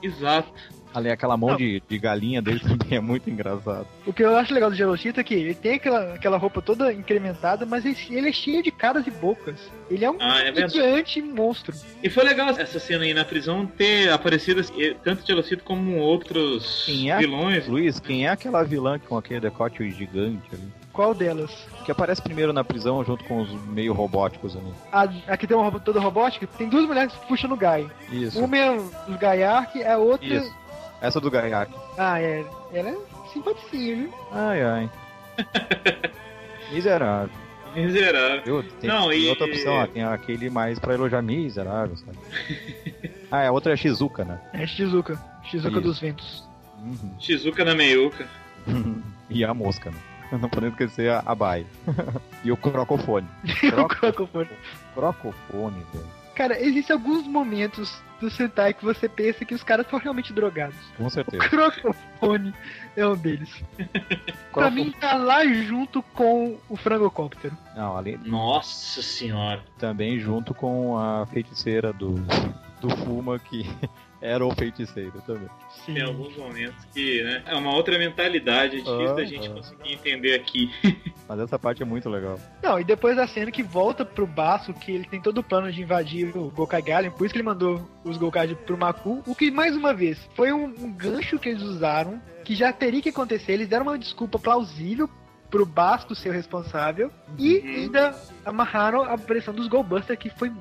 [0.02, 0.52] Exato.
[0.96, 3.86] Ali, aquela mão de, de galinha dele também é muito engraçado.
[4.06, 6.92] O que eu acho legal do Gelochita é que ele tem aquela, aquela roupa toda
[6.94, 9.60] incrementada, mas ele, ele é cheio de caras e bocas.
[9.90, 10.74] Ele é um Ah, é verdade.
[10.74, 11.76] gigante monstro.
[12.02, 14.62] E foi legal essa cena aí na prisão ter aparecido
[15.04, 17.18] tanto de Gelocito como outros Quem é?
[17.18, 17.68] vilões.
[17.68, 20.64] Luiz, quem é aquela vilã com aquele decote gigante ali?
[20.94, 21.52] Qual delas?
[21.84, 24.72] Que aparece primeiro na prisão junto com os meio robóticos ali.
[24.92, 25.02] A,
[25.34, 27.86] a que tem uma roupa toda robótica, tem duas mulheres puxando o Gai.
[28.10, 28.40] Isso.
[28.42, 30.26] Uma é o Gaiark, a outra.
[30.26, 30.65] Isso.
[31.06, 31.72] Essa do Gaiac.
[31.98, 32.46] Ah, é.
[32.74, 32.98] Ela é
[33.32, 34.14] simpatia, viu?
[34.32, 34.90] Ai, ai.
[36.72, 37.30] Miserável.
[37.76, 38.42] Miserável.
[38.44, 38.64] Viu?
[38.80, 42.18] Tem, Não, tem e- outra opção, ó, tem aquele mais pra elogiar miserável, sabe?
[43.32, 44.40] ah, a outra é Shizuka, né?
[44.54, 45.20] É Shizuka.
[45.44, 45.82] Shizuka Isso.
[45.82, 46.48] dos Ventos.
[46.82, 47.16] Uhum.
[47.20, 48.28] Shizuka na meiuca.
[49.30, 49.98] e a mosca, né?
[50.32, 51.66] Não podemos esquecer a, a Bai.
[52.44, 53.28] e o crocofone.
[53.44, 54.50] O Croco- Crocofone.
[54.96, 56.06] crocofone, velho.
[56.34, 60.76] Cara, existem alguns momentos do Sentai que você pensa que os caras são realmente drogados.
[60.98, 61.48] Com O certeza.
[61.50, 62.54] Crocofone
[62.96, 63.64] é um deles.
[64.54, 67.58] Pra mim tá lá junto com o Frangocóptero.
[67.76, 69.62] Não, ali Nossa senhora.
[69.78, 72.16] também junto com a feiticeira do,
[72.80, 73.70] do Fuma, que
[74.22, 75.48] era o feiticeiro também.
[75.86, 77.44] Tem alguns momentos que, né?
[77.46, 79.52] É uma outra mentalidade, é difícil da Ah, gente ah.
[79.54, 80.72] conseguir entender aqui.
[81.28, 82.40] Mas essa parte é muito legal.
[82.62, 85.72] Não, e depois da cena que volta pro Baço, que ele tem todo o plano
[85.72, 89.36] de invadir o Gokai Galen, por isso que ele mandou os Gokai pro Maku, o
[89.36, 93.10] que, mais uma vez, foi um, um gancho que eles usaram, que já teria que
[93.10, 95.10] acontecer, eles deram uma desculpa plausível
[95.50, 97.68] pro Basco ser o responsável, e Uhum.
[97.76, 100.52] ainda amarraram a pressão dos Goldbuster, que foi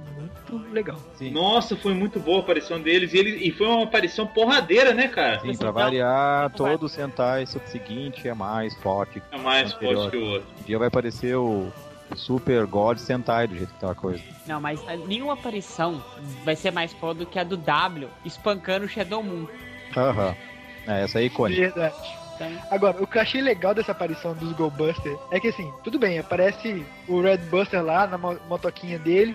[0.50, 0.98] muito legal.
[1.16, 1.30] Sim.
[1.30, 3.12] Nossa, foi muito boa a aparição deles.
[3.12, 5.40] E, ele, e foi uma aparição porradeira, né, cara?
[5.40, 9.22] Sim, pra variar, todo Sentai seguinte é mais forte.
[9.32, 9.94] É mais Anterior.
[9.96, 10.48] forte que o outro.
[10.60, 11.68] Um dia vai aparecer o
[12.14, 14.22] Super God Sentai, do jeito que tá a coisa.
[14.46, 16.02] Não, mas nenhuma aparição
[16.44, 19.46] vai ser mais foda do que a do W espancando o Shadow Moon.
[19.96, 20.34] Aham.
[20.86, 21.60] É, essa aí é icônica.
[21.60, 21.94] Verdade.
[22.34, 25.98] Então, Agora, o que eu achei legal dessa aparição dos Goldbuster é que assim, tudo
[26.00, 29.34] bem, aparece o Red Buster lá na mo- motoquinha dele.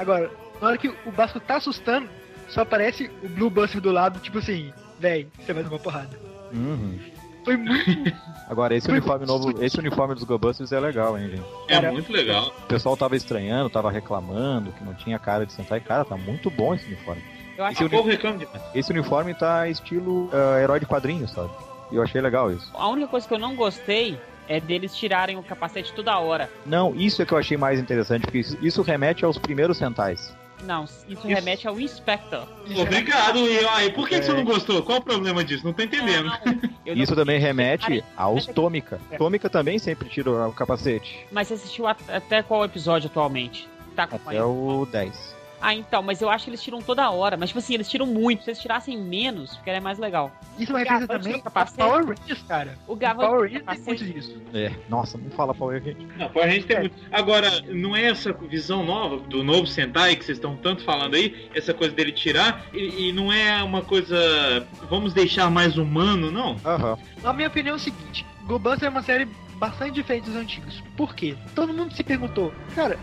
[0.00, 0.30] Agora,
[0.62, 2.08] na hora que o Basco tá assustando,
[2.48, 6.18] só aparece o Blue Buster do lado, tipo assim, véi, você vai tomar porrada.
[6.50, 6.98] Uhum.
[7.44, 8.16] Foi muito.
[8.48, 11.44] Agora, esse uniforme novo, esse uniforme dos GoBusters é legal, hein, gente?
[11.68, 12.48] É Cara, muito legal.
[12.48, 15.80] O pessoal tava estranhando, tava reclamando que não tinha cara de Sentai.
[15.80, 17.22] Cara, tá muito bom esse uniforme.
[17.58, 18.62] Eu acho Esse O que povo reclama demais.
[18.74, 21.50] Esse uniforme tá estilo ah, herói de quadrinhos, sabe?
[21.92, 22.70] E eu achei legal isso.
[22.74, 24.18] a única coisa que eu não gostei
[24.50, 26.50] é deles tirarem o capacete toda hora.
[26.66, 30.34] Não, isso é que eu achei mais interessante, porque isso, isso remete aos primeiros Sentais.
[30.64, 32.46] Não, isso remete ao Inspector.
[32.76, 34.82] Obrigado, e aí, por que, que você não gostou?
[34.82, 35.64] Qual o problema disso?
[35.64, 36.24] Não tô entendendo.
[36.26, 39.00] Não, não- Isso também remete aos Mas- Tômica.
[39.16, 41.26] Tômica também sempre tira o capacete.
[41.32, 43.66] Mas você assistiu at- até qual episódio atualmente?
[43.96, 45.34] Tá Até o 10.
[45.60, 47.36] Ah, então, mas eu acho que eles tiram toda hora.
[47.36, 48.44] Mas, tipo assim, eles tiram muito.
[48.44, 50.32] Se eles tirassem menos, ficaria mais legal.
[50.58, 51.76] Isso é uma referência Gavan também?
[51.76, 52.78] Power Rangers, cara.
[52.86, 54.42] O O Gavan Power Rangers tem muito disso.
[54.54, 55.96] É, nossa, não fala Power Ranger.
[56.16, 56.96] Não, a gente tem muito.
[57.12, 61.48] Agora, não é essa visão nova do novo Sentai que vocês estão tanto falando aí,
[61.54, 64.66] essa coisa dele tirar, e, e não é uma coisa.
[64.88, 66.56] Vamos deixar mais humano, não?
[66.64, 66.98] Aham.
[67.22, 70.82] Na minha opinião é o seguinte: GoBuster é uma série bastante diferente dos antigos.
[70.96, 71.36] Por quê?
[71.54, 72.98] Todo mundo se perguntou, cara,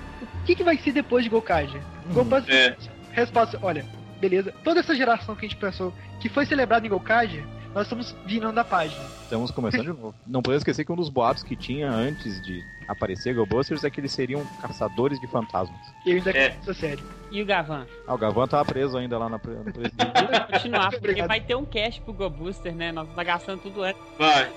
[0.47, 1.81] que, que vai ser depois de Gokaiger?
[2.13, 2.55] GoBuster.
[2.55, 2.75] É.
[3.11, 3.85] Resposta: olha,
[4.19, 4.53] beleza.
[4.63, 8.57] Toda essa geração que a gente pensou que foi celebrada em Gokaiger, nós estamos virando
[8.59, 9.01] a página.
[9.23, 10.15] Estamos começando de novo.
[10.25, 13.99] Não podemos esquecer que um dos boatos que tinha antes de aparecer GoBusters é que
[13.99, 15.77] eles seriam caçadores de fantasmas.
[16.05, 16.47] E eu ainda É.
[16.61, 17.03] essa série.
[17.29, 17.85] E o Gavan?
[18.07, 19.97] Ah, o Gavan tava preso ainda lá na pre- no presídio.
[20.15, 21.27] Vamos continuar, porque Obrigado.
[21.27, 22.91] vai ter um cast pro Go Booster, né?
[22.93, 24.01] Nós tá gastando tudo antes.
[24.17, 24.49] Vai.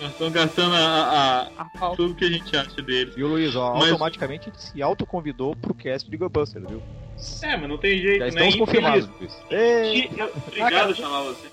[0.00, 3.14] Nós estamos gastando a, a- A tudo que a gente acha deles.
[3.16, 6.82] E o Luiz, ó, Mas- automaticamente se autoconvidou pro cast de GoBusters, viu?
[7.42, 8.28] É, mas não tem jeito, Já né?
[8.28, 9.36] estamos confirmados, Luiz.
[9.50, 10.04] Ei!
[10.04, 11.48] Infeliz- Obrigado por chamar você.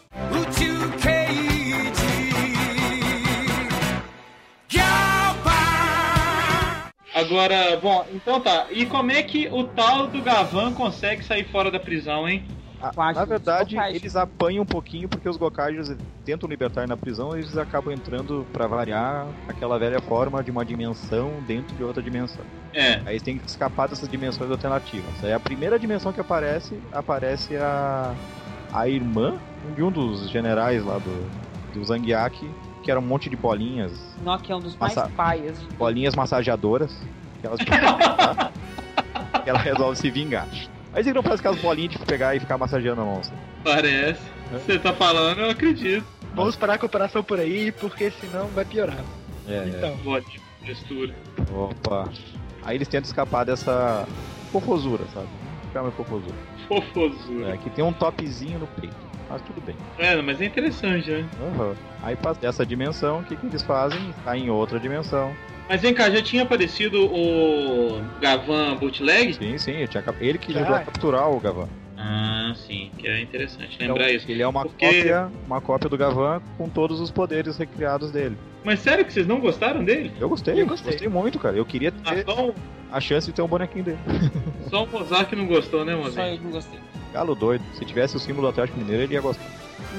[7.15, 8.67] Agora, bom, então tá.
[8.69, 12.43] E como é que o tal do Gavan consegue sair fora da prisão, hein?
[12.81, 15.95] Ah, a, na verdade, eles apanham um pouquinho porque os Gokaios
[16.25, 20.65] tentam libertar na prisão e eles acabam entrando, para variar, aquela velha forma de uma
[20.65, 22.43] dimensão dentro de outra dimensão.
[22.73, 23.01] É.
[23.05, 25.23] Aí tem que escapar dessas dimensões alternativas.
[25.23, 28.13] Aí a primeira dimensão que aparece, aparece a,
[28.73, 29.39] a irmã
[29.73, 31.29] de um dos generais lá do,
[31.73, 32.49] do Zangiak,
[32.83, 33.91] que era um monte de bolinhas,
[34.23, 35.57] Nock é um dos mais paias.
[35.77, 36.95] bolinhas massageadoras,
[37.41, 37.59] que, elas,
[39.43, 40.47] que ela resolve se vingar.
[40.93, 43.19] Aí você não faz aquelas bolinhas de pegar e ficar massageando a mão.
[43.19, 43.33] assim.
[43.63, 44.21] Parece.
[44.51, 46.05] Você tá falando, eu acredito.
[46.33, 49.03] Vamos parar com a operação por aí, porque senão vai piorar.
[49.47, 49.67] É, é.
[49.67, 50.43] Então, Ótimo.
[50.63, 51.13] Gestura.
[51.53, 52.09] Opa.
[52.63, 54.07] Aí eles tentam escapar dessa
[54.51, 55.27] fofosura, sabe?
[55.71, 56.33] Chama fofosura.
[56.67, 57.53] Fofosura.
[57.53, 58.95] É, que tem um topzinho no peito.
[59.29, 59.75] Mas tudo bem.
[59.97, 61.25] É, mas é interessante, né?
[61.41, 61.75] Aham.
[62.03, 64.13] Aí passa dessa dimensão, o que, que eles fazem?
[64.23, 65.33] Tá em outra dimensão.
[65.67, 69.33] Mas vem cá, já tinha aparecido o Gavan Bootleg?
[69.33, 71.67] Sim, sim, ele, tinha ele que ajudou a capturar o Gavan.
[71.97, 74.29] Ah, sim, que é interessante Então, lembrar isso.
[74.29, 78.37] Ele é uma Porque- cópia, uma cópia do Gavan com todos os poderes recriados dele.
[78.63, 80.11] Mas sério que vocês não gostaram dele?
[80.19, 81.07] Eu gostei, Eu gostei.
[81.07, 81.55] muito, cara.
[81.57, 82.53] Eu queria Ah, ter só, um-
[82.91, 83.97] a chance de ter um bonequinho dele.
[84.69, 86.29] só o Mozart que não gostou, né, Só Mozart?
[86.31, 86.79] eu que não gostei.
[87.15, 87.63] Galo doido.
[87.77, 89.45] Se tivesse o símbolo do Atlético Mineiro, ele ia gostar.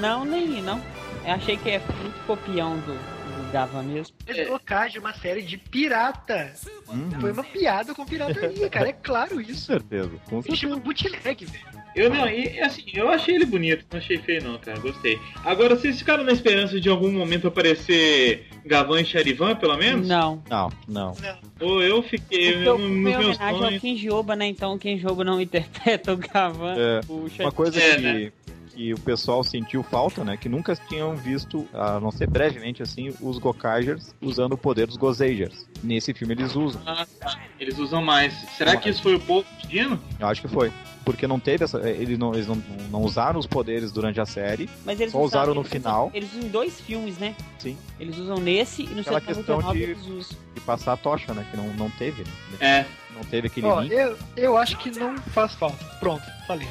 [0.00, 0.78] Não, nem não.
[1.24, 4.14] Eu achei que é muito copião do, do Gavan mesmo.
[4.26, 4.44] É.
[4.44, 6.52] Gokaiger é uma série de pirata.
[6.86, 7.10] Uhum.
[7.18, 8.90] Foi uma piada com pirataria, cara.
[8.90, 9.64] É claro Com isso.
[9.64, 10.10] certeza.
[10.28, 10.80] Com Ele chama certeza.
[10.80, 11.85] bootleg, velho.
[11.96, 15.18] Eu não, e assim, eu achei ele bonito, não achei feio não, cara, gostei.
[15.42, 20.06] Agora, vocês ficaram na esperança de em algum momento aparecer Gavan e Charivan, pelo menos?
[20.06, 20.42] Não.
[20.48, 21.16] Não, não.
[21.58, 23.80] Ou eu fiquei Porque eu fui em meus homenagem ao sonhos.
[23.80, 24.46] Kenjoba, né?
[24.46, 26.74] Então o Kenjoba não interpreta o Gavan.
[26.76, 28.32] É, Puxa, Uma coisa É, que, né?
[28.74, 30.36] que o pessoal sentiu falta, né?
[30.36, 34.98] Que nunca tinham visto, a não ser brevemente assim, os Gokaigers usando o poder dos
[34.98, 35.66] Gozagers.
[35.82, 36.82] Nesse filme eles usam.
[36.84, 37.40] Ah, tá.
[37.58, 38.34] Eles usam mais.
[38.58, 39.98] Será que isso foi o povo pedindo?
[40.20, 40.70] Eu acho que foi.
[41.06, 41.78] Porque não teve essa.
[41.88, 42.56] Eles não, eles não,
[42.90, 44.68] não usaram os poderes durante a série.
[44.84, 46.06] Mas eles Só usaram no eles final.
[46.08, 47.36] Usam, eles usam em dois filmes, né?
[47.60, 47.78] Sim.
[48.00, 49.24] Eles usam nesse e no Aquela 79
[49.62, 50.36] questão de- eles usam.
[50.56, 51.46] E passar a tocha, né?
[51.48, 52.24] Que não, não teve.
[52.24, 52.30] né?
[52.60, 52.84] É.
[53.14, 53.92] Não teve aquele Ó, link.
[53.92, 55.82] eu, eu acho que não faz falta.
[56.00, 56.66] Pronto, falei.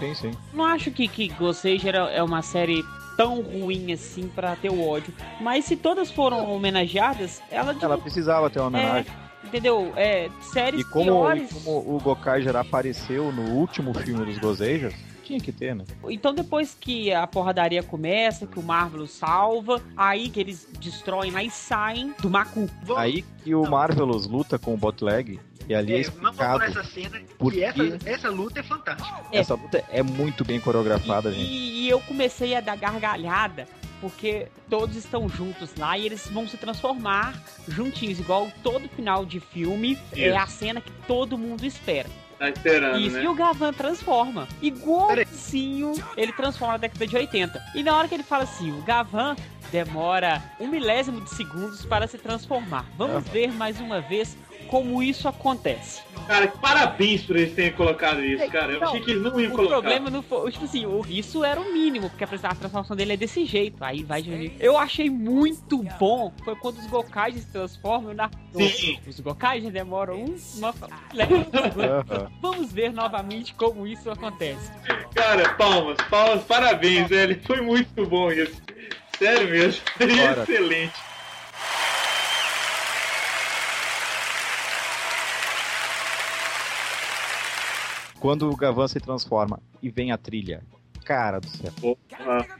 [0.00, 0.30] Sim, sim.
[0.52, 1.64] Não acho que, que Ghost
[2.12, 2.84] é uma série
[3.16, 5.14] tão ruim assim pra ter o ódio.
[5.40, 9.12] Mas se todas foram homenageadas, ela, tipo, Ela precisava ter uma homenagem.
[9.44, 9.92] Entendeu?
[9.96, 11.50] É, séries E como, piores.
[11.50, 15.84] e como o Gokaiger apareceu no último filme dos Gozagers, tinha que ter, né?
[16.08, 21.42] Então depois que a porradaria começa, que o Marvel salva, aí que eles destroem lá
[21.42, 22.68] e saem do Macu.
[22.96, 26.82] Aí que o Marvelous luta com o Botleg, e ali é, é, vamos por essa
[26.84, 27.20] cena.
[27.38, 29.20] por E essa, essa luta é fantástica.
[29.30, 31.50] Essa luta é muito bem coreografada, E, gente.
[31.50, 33.68] e eu comecei a dar gargalhada,
[34.00, 37.34] porque todos estão juntos lá e eles vão se transformar
[37.66, 40.38] juntinhos, igual todo final de filme é Isso.
[40.38, 42.08] a cena que todo mundo espera.
[42.38, 43.24] Tá esperando, Isso, né?
[43.24, 44.46] e o Gavan transforma.
[44.62, 47.60] Igualzinho ele transforma na década de 80.
[47.74, 49.34] E na hora que ele fala assim, o Gavan
[49.72, 52.86] demora um milésimo de segundos para se transformar.
[52.96, 54.36] Vamos ver mais uma vez
[54.68, 56.02] como isso acontece.
[56.26, 58.72] Cara, parabéns por eles terem colocado isso, cara.
[58.72, 59.74] Eu Não, achei que eles não iam O colocar.
[59.80, 60.52] problema não foi.
[60.52, 63.82] Tipo assim, o- isso era o mínimo, porque a transformação dele é desse jeito.
[63.82, 64.54] Aí vai diminuir.
[64.60, 66.32] Eu achei muito bom.
[66.44, 68.30] Foi quando os Gokais se transformam na.
[68.52, 68.98] Sim.
[69.06, 70.36] Os Gokais demoram um.
[70.58, 70.74] Uma...
[72.40, 74.70] Vamos ver novamente como isso acontece.
[75.14, 77.40] Cara, palmas, palmas, parabéns, velho.
[77.46, 78.60] Foi muito bom isso.
[79.18, 79.82] Sério mesmo.
[79.98, 80.92] Excelente.
[88.20, 90.62] Quando o Gavan se transforma e vem a trilha.
[91.04, 91.98] Cara do céu.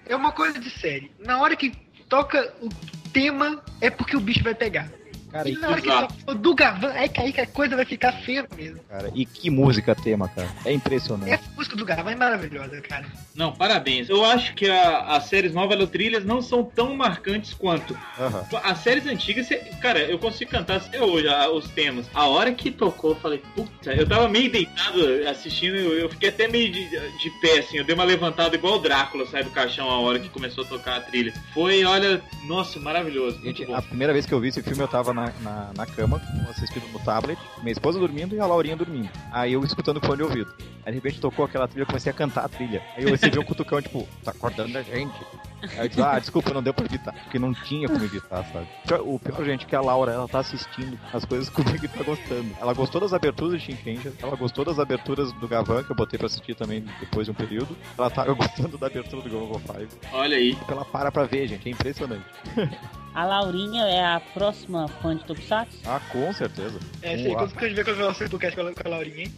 [0.07, 1.11] É uma coisa de série.
[1.19, 1.71] Na hora que
[2.09, 2.69] toca o
[3.13, 4.91] tema, é porque o bicho vai pegar.
[5.31, 6.15] Cara, E e, na hora que Exato.
[6.15, 8.81] toca o do Gavan, é que aí que a coisa vai ficar feia mesmo.
[8.89, 10.49] cara, e que música tema, cara.
[10.65, 11.31] É impressionante.
[11.31, 13.07] Essa música do Gavan é maravilhosa, cara.
[13.35, 14.09] Não, parabéns.
[14.09, 17.97] Eu acho que a- as séries novas trilhas não são tão marcantes quanto.
[18.19, 18.45] Aham.
[18.65, 19.49] As séries antigas,
[19.81, 22.07] cara, eu consigo cantar até hoje a- os temas.
[22.15, 24.99] A hora que tocou, eu falei, puta, eu tava meio deitado
[25.29, 28.75] assistindo, eu, eu fiquei até meio de, de pé, assim, eu dei uma levantada igual
[28.77, 31.33] o Drácula sai do caixão a hora que começou a tocar a trilha.
[31.55, 33.41] Foi, olha, nossa, maravilhoso.
[33.43, 36.21] Gente, a primeira vez que eu vi esse filme eu tava na, na, na cama,
[36.49, 39.11] assistindo no tablet, minha esposa dormindo e a Laurinha dormindo.
[39.33, 40.55] Aí eu escutando fone de ouvido.
[40.85, 42.83] Aí de repente tocou aquela trilha, eu comecei a cantar a trilha.
[42.97, 45.15] Aí eu recebi um cutucão, tipo, tá acordando a gente.
[45.63, 47.13] Aí eu disse, ah, desculpa, não deu pra evitar.
[47.13, 48.69] Porque não tinha como evitar, sabe?
[49.05, 52.03] O pior, gente, é que a Laura, ela tá assistindo as coisas comigo e tá
[52.05, 52.57] gostando.
[52.61, 56.17] Ela gostou das aberturas de Shinkenja, ela gostou das aberturas do Gavan, que eu botei
[56.17, 57.77] pra assistir também depois de um período.
[57.99, 59.89] Ela tava gostando da abertura do Google Five.
[60.13, 60.57] Olha aí.
[60.69, 62.25] Ela para pra ver, gente, é impressionante.
[63.19, 65.77] A Laurinha é a próxima fã de Tokusatsu?
[65.85, 66.79] Ah, com certeza.
[67.03, 69.33] É, sei, quando a gente vê quando você do cast com a, com Laurinha, hein?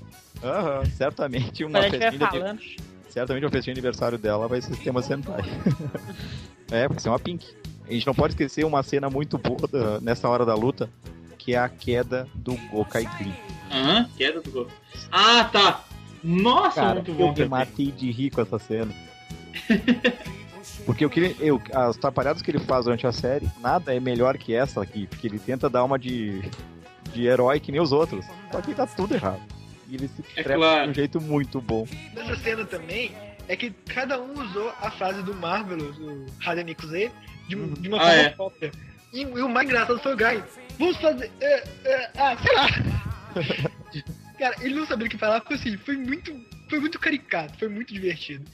[0.44, 2.78] Aham, certamente uma festinha de,
[3.08, 5.40] certamente uma festinha de aniversário dela vai ser tema Sentai.
[6.70, 7.46] é, vai ser uma Pink.
[7.88, 10.90] A gente não pode esquecer uma cena muito boa da- nessa hora da luta,
[11.38, 13.34] que é a queda do Gokai Green.
[13.70, 14.66] Aham, queda do gol.
[15.10, 15.84] Ah, tá.
[16.22, 17.48] Nossa, Cara, muito eu bom me também.
[17.48, 18.92] matei de rir com essa cena.
[20.86, 24.00] Porque o que ele, eu, as atrapalhadas que ele faz durante a série, nada é
[24.00, 26.42] melhor que essa aqui, porque ele tenta dar uma de,
[27.12, 28.24] de herói que nem os outros.
[28.50, 29.40] Só que dá tudo errado.
[29.88, 30.84] E ele se É trepa claro.
[30.84, 31.86] de um jeito muito bom.
[32.14, 33.12] Nessa cena também,
[33.48, 37.10] é que cada um usou a frase do Marvelous, o Radenico Z,
[37.48, 38.28] de, um- de uma Ah, forma é.
[38.30, 38.72] própria.
[39.12, 40.42] E, e o mais engraçado foi o Guy.
[40.78, 41.30] Vamos fazer.
[41.40, 42.68] é, é, ah, sei lá.
[44.38, 46.32] Cara, ele não sabia o que falar, foi assim, foi muito.
[46.70, 48.44] Foi muito caricato, foi muito divertido.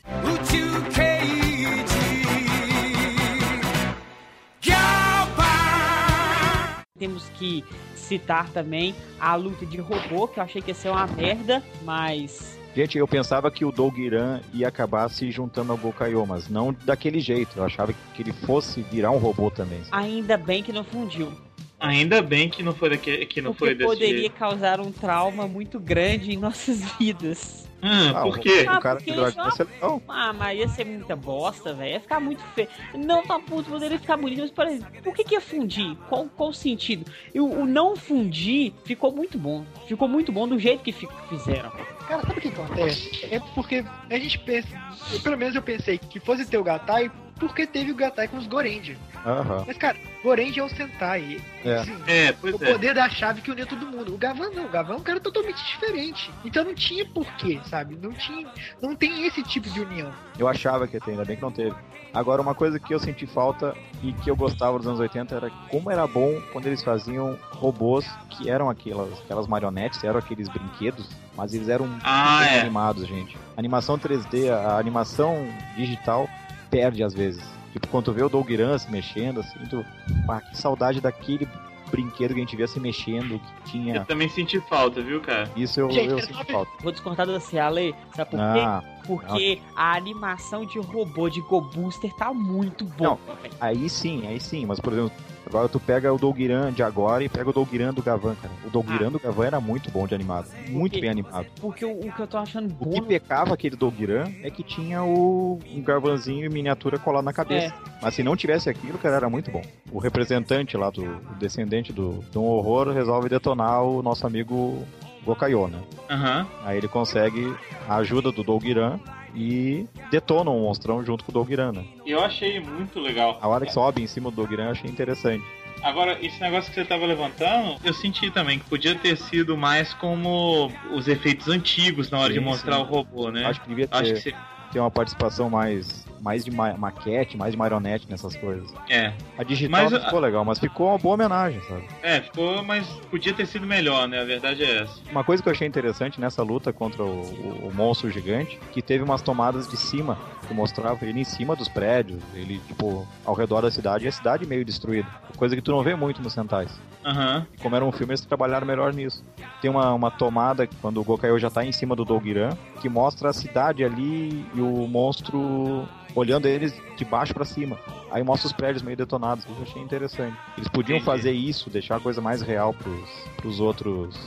[6.99, 7.63] Temos que
[7.95, 12.59] citar também a luta de robô, que eu achei que ia ser uma merda, mas.
[12.75, 17.21] Gente, eu pensava que o Dougiran ia acabar se juntando ao Gokaio, mas não daquele
[17.21, 17.59] jeito.
[17.59, 19.83] Eu achava que ele fosse virar um robô também.
[19.93, 21.31] Ainda bem que não fundiu.
[21.79, 24.37] Ainda bem que não foi, daqui, que não porque foi desse poderia jeito.
[24.37, 27.66] causar um trauma muito grande em nossas vidas.
[27.83, 28.67] Ah, Ah, por quê?
[28.69, 30.01] Ah, O cara ser legal.
[30.09, 31.93] Ah, mas ia ser muita bosta, velho.
[31.93, 32.69] Ia ficar muito feio.
[32.95, 35.97] Não tá puto, poderia ficar bonito, mas por exemplo, por que, que ia fundir?
[36.09, 37.11] Qual, qual o sentido?
[37.35, 39.65] E o, o não fundir ficou muito bom.
[39.87, 41.71] Ficou muito bom do jeito que fi- fizeram.
[42.09, 43.27] Cara, sabe o que acontece?
[43.31, 44.69] É porque a gente pensa.
[45.13, 48.37] eu, pelo menos eu pensei que fosse ter o Gatai porque teve o Gatai com
[48.39, 48.97] os Gorendia.
[49.25, 49.65] Aham.
[49.67, 51.41] Mas, cara, Gorendia é o Sentai.
[51.65, 51.75] É.
[51.77, 52.73] Assim, É, pois o é.
[52.73, 54.15] poder da chave que unia todo mundo.
[54.15, 56.31] O Gavan não, o Gavan é um cara totalmente diferente.
[56.45, 57.99] Então não tinha porquê, sabe?
[58.01, 58.47] Não tinha.
[58.81, 60.11] Não tem esse tipo de união.
[60.39, 61.75] Eu achava que ia ter, ainda bem que não teve.
[62.15, 65.51] Agora, uma coisa que eu senti falta e que eu gostava dos anos 80 era
[65.69, 71.11] como era bom quando eles faziam robôs que eram aquelas, aquelas marionetes, eram aqueles brinquedos,
[71.37, 72.61] mas eles eram Ah, é.
[72.61, 73.37] animados, gente.
[73.55, 76.27] A animação 3D, a animação digital
[76.71, 77.43] perde às vezes.
[77.73, 79.85] Tipo, quando tu vê o Dougiran se mexendo, assim, tu.
[80.29, 81.47] Ah, que saudade daquele
[81.91, 83.97] brinquedo que a gente via se mexendo, que tinha.
[83.97, 85.49] Eu também senti falta, viu, cara?
[85.55, 86.71] Isso eu, Gente, eu sinto nove- falta.
[86.83, 87.95] Vou discordar da você, Ale.
[88.15, 88.61] Sabe por quê?
[88.61, 93.17] Ah, Porque a animação de robô de Go Booster tá muito bom.
[93.43, 93.55] velho.
[93.61, 95.13] Aí sim, aí sim, mas por exemplo,
[95.47, 98.53] agora tu pega o Dougiran de agora e pega o Dougiran do Gavan, cara.
[98.65, 101.47] O Dougiran do Gavan era muito bom de animado, muito bem animado.
[101.61, 102.91] Porque o, o que eu tô achando O bom.
[102.91, 107.75] que pecava aquele Dougiran é que tinha o um Gavanzinho em miniatura colado na cabeça.
[108.03, 109.63] Mas se não tivesse aquilo, cara, era muito bom.
[109.91, 114.85] O representante lá do o descendente do, do horror resolve detonar o nosso amigo
[115.25, 115.81] Gokayo, né?
[116.11, 116.47] Aham.
[116.65, 117.55] Aí ele consegue
[117.89, 118.99] a ajuda do Dougiran
[119.37, 121.85] e detona o monstrão junto com o Dougiran, né?
[122.07, 123.39] Eu achei muito legal.
[123.41, 125.45] A hora que sobe em cima do Dougiran eu achei interessante.
[125.83, 129.93] Agora, esse negócio que você tava levantando, eu senti também que podia ter sido mais
[129.95, 132.83] como os efeitos antigos na hora Sim, de mostrar sim.
[132.83, 133.45] o robô, né?
[133.45, 134.35] Acho que devia ter, Acho que você...
[134.73, 138.69] ter uma participação mais, mais de ma maquete, mais de marionete nessas coisas.
[138.89, 141.83] É, A digital Mas não a- ficou legal, mas ficou uma boa homenagem, sabe?
[142.03, 144.21] é, ficou, mas podia ter sido melhor, né?
[144.21, 144.95] A verdade é essa.
[145.11, 148.81] Uma coisa que eu achei interessante nessa luta contra o, o- o monstro gigante, que
[148.83, 153.35] teve umas tomadas de cima, que mostrava ele em cima dos prédios, ele, tipo, ao
[153.35, 155.09] redor da cidade, e a cidade meio destruída.
[155.37, 156.71] Coisa que tu não vê muito nos Sentais.
[157.05, 157.47] Aham.
[157.53, 159.23] E como era um filme, eles trabalharam melhor nisso.
[159.61, 162.51] Tem uma, uma tomada, quando o Gokaio já tá em cima do Dogiran,
[162.81, 167.79] que mostra a cidade ali e o monstro olhando eles de baixo pra cima.
[168.11, 169.45] Aí mostra os prédios meio detonados.
[169.45, 170.37] Isso eu achei interessante.
[170.57, 171.05] Eles podiam Entendi.
[171.05, 174.19] fazer isso, deixar a coisa mais real pros, pros outros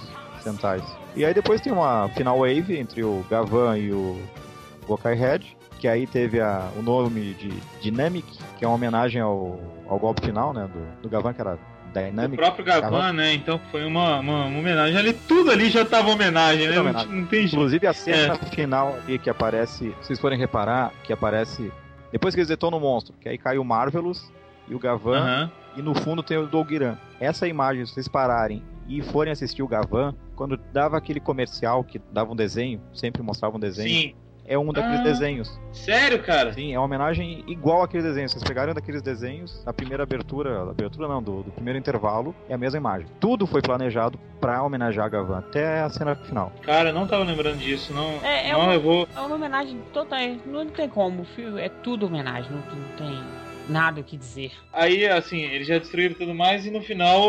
[0.42, 0.84] Sentais.
[1.16, 4.22] E aí depois tem uma final wave entre o Gavan e o
[4.88, 7.50] Gokai Head, que aí teve a, o nome de
[7.82, 8.26] Dynamic,
[8.58, 11.58] que é uma homenagem ao, ao golpe final, né, do, do Gavan, que era
[12.26, 13.34] O próprio Gavan, né?
[13.34, 15.14] Então foi uma, uma, uma homenagem ali.
[15.14, 16.74] Tudo ali já tava homenagem, né?
[16.74, 17.12] Tudo Não, homenagem.
[17.22, 17.46] não tem.
[17.46, 21.72] Inclusive a cena final ali que aparece, se vocês forem reparar, que aparece
[22.12, 24.32] depois que eles detonam o monstro, que aí cai o Marvelous
[24.68, 25.52] e o Gavan, Aham.
[25.78, 26.98] e no fundo tem o Dolgiran.
[27.20, 32.00] Essa imagem, se vocês pararem e forem assistir o Gavan, quando dava aquele comercial que
[32.12, 34.16] dava um desenho, sempre mostrava um desenho, Sim.
[34.50, 35.04] É um daqueles Ah.
[35.04, 35.60] desenhos.
[35.72, 36.52] Sério, cara?
[36.52, 38.28] Sim, é uma homenagem igual àquele desenho.
[38.28, 42.56] Vocês pegaram daqueles desenhos, a primeira abertura, a abertura não, do, do primeiro intervalo, é
[42.56, 43.08] a mesma imagem.
[43.20, 46.52] Tudo foi planejado pra homenagear a Gavan, até a cena final.
[46.64, 47.94] Cara, eu não tava lembrando disso.
[47.94, 49.08] Não, É, é não uma- eu vou.
[49.16, 50.20] É uma homenagem total.
[50.46, 51.22] Não tem como.
[51.22, 52.52] O filme é tudo homenagem.
[52.52, 53.24] Não, não tem
[53.70, 54.52] nada o que dizer.
[54.74, 57.22] Aí, assim, eles já destruíram tudo mais e no final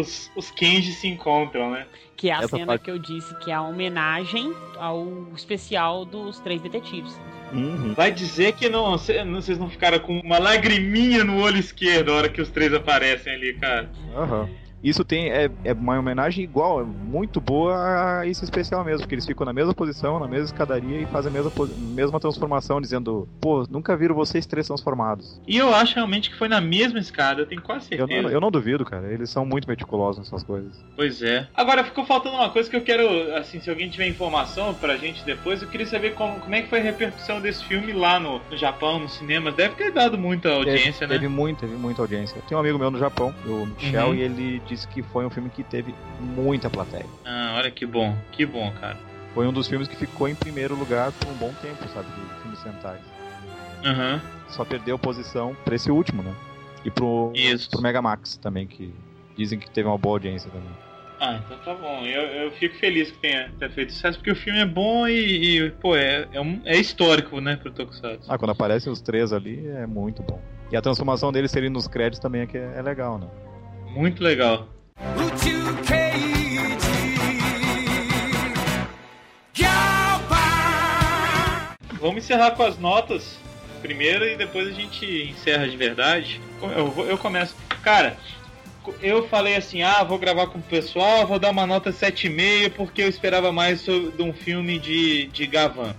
[0.00, 1.86] os, os Kenji se encontram, né?
[2.18, 5.06] Que é a Essa cena parte- que eu disse que é a homenagem ao
[5.36, 7.18] especial dos três detetives.
[7.52, 7.94] Uhum.
[7.94, 12.10] Vai dizer que não, cê- não- vocês não ficaram com uma lagriminha no olho esquerdo
[12.10, 13.88] a hora que os três aparecem ali, cara.
[14.14, 14.48] Aham.
[14.82, 19.14] Isso tem é, é uma homenagem igual, é muito boa a esse especial mesmo, porque
[19.14, 23.28] eles ficam na mesma posição, na mesma escadaria e fazem a mesma, mesma transformação, dizendo,
[23.40, 25.40] pô, nunca viram vocês três transformados.
[25.46, 28.22] E eu acho realmente que foi na mesma escada, eu tenho quase Eu certeza.
[28.22, 30.72] não, eu não duvido, cara, eles são muito meticulosos nessas coisas.
[30.96, 31.48] Pois é.
[31.54, 35.24] Agora ficou faltando uma coisa que eu quero, assim, se alguém tiver informação pra gente
[35.24, 38.40] depois, eu queria saber como, como é que foi a repercussão desse filme lá no,
[38.50, 39.54] no Japão, nos cinemas.
[39.54, 41.18] Deve ter dado muita audiência, teve, né?
[41.20, 42.40] Teve muito, teve muita audiência.
[42.48, 44.14] Tem um amigo meu no Japão, o Michel, Uhum.
[44.14, 47.06] e ele disse que foi um filme que teve muita plateia.
[47.24, 48.96] Ah, olha que bom, que bom, cara.
[49.34, 52.40] Foi um dos filmes que ficou em primeiro lugar por um bom tempo, sabe, de
[52.42, 52.98] filmes Sentai.
[53.84, 56.34] Aham, Só perdeu posição pra esse último, né?
[56.84, 57.70] E pro, isso.
[57.70, 58.92] pro Megamax também, que
[59.36, 60.70] dizem que teve uma boa audiência também.
[61.20, 62.06] Ah, então tá bom.
[62.06, 65.58] Eu, eu fico feliz que tenha, tenha feito sucesso, porque o filme é bom e,
[65.58, 68.30] e, pô, é, é, um- é histórico, né, pro Tokusatsu.
[68.32, 70.40] Ah, quando aparecem os três ali, é muito bom.
[70.70, 73.26] E a transformação deles serem nos créditos também é, que é, é legal, né?
[73.94, 74.68] Muito legal.
[82.00, 83.36] Vamos encerrar com as notas
[83.82, 86.40] primeiro e depois a gente encerra de verdade.
[86.76, 87.54] Eu, vou- eu começo.
[87.82, 88.16] Cara,
[89.02, 93.02] eu falei assim: ah, vou gravar com o pessoal, vou dar uma nota 7,5 porque
[93.02, 95.94] eu esperava mais sobre, de um filme de, de Gavan.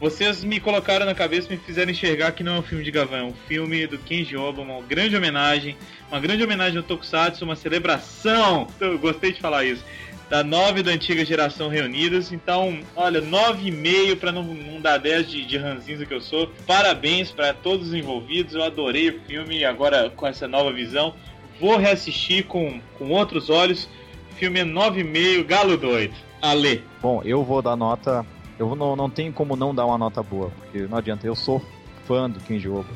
[0.00, 3.18] Vocês me colocaram na cabeça, me fizeram enxergar que não é um filme de Gavan,
[3.18, 5.76] é um filme do Kenji Oba, uma grande homenagem,
[6.08, 8.68] uma grande homenagem ao Tokusatsu, uma celebração.
[8.78, 9.84] Eu gostei de falar isso
[10.28, 12.32] da nova e da antiga geração reunidas.
[12.32, 16.48] Então, olha, 9,5 para não, não dar 10 de, de ranzinza que eu sou.
[16.66, 18.54] Parabéns para todos os envolvidos.
[18.54, 21.14] Eu adorei o filme agora com essa nova visão.
[21.60, 23.88] Vou reassistir com, com outros olhos.
[24.30, 26.14] O filme é 9,5, Galo Doido.
[26.40, 26.84] Ale.
[27.02, 28.24] Bom, eu vou dar nota.
[28.58, 31.62] Eu não, não tenho como não dar uma nota boa, porque não adianta, eu sou
[32.06, 32.88] fã do Kenji Oba.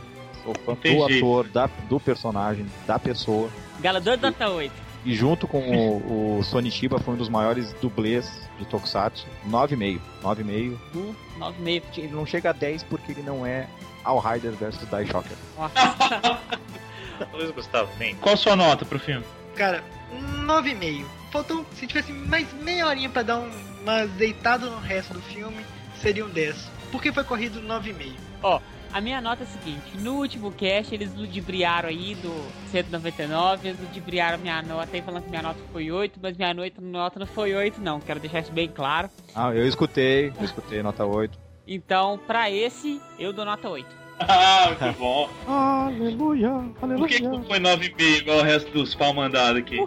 [0.43, 3.49] Sou fã do ator, da, do personagem, da pessoa.
[3.81, 4.73] Galador Dota 8.
[5.05, 9.27] E junto com o, o Sonishiba foi um dos maiores dublês de Tokusatsu.
[9.49, 10.01] 9,5.
[10.23, 10.77] 9,5.
[10.95, 11.83] Um, 9,5.
[11.99, 13.69] Ele não chega a 10 porque ele não é
[14.05, 15.37] All Rider versus Die Shocker.
[15.59, 16.39] Nossa.
[17.33, 18.15] Luiz Gustavo, vem.
[18.17, 19.25] Qual a sua nota pro filme?
[19.57, 19.83] Cara,
[20.13, 21.05] um 9,5.
[21.31, 23.51] Faltou, se tivesse mais meia horinha pra dar um,
[23.83, 25.65] uma azeitada no resto do filme,
[25.97, 26.71] seria um 10.
[26.91, 28.61] Porque foi corrido 9,5.
[28.93, 32.33] A minha nota é a seguinte: no último cast eles ludibriaram aí do
[32.71, 36.81] 199, eles ludibriaram minha nota aí falando que minha nota foi 8, mas minha nota,
[36.81, 38.01] nota não foi 8, não.
[38.01, 39.09] Quero deixar isso bem claro.
[39.35, 41.39] Ah, eu escutei, eu escutei, nota 8.
[41.67, 44.02] Então, pra esse, eu dou nota 8.
[44.29, 45.29] Ah, muito bom.
[45.47, 46.51] Aleluia,
[46.81, 49.79] Por que, que não foi 9,5 igual o resto dos pau mandados aqui?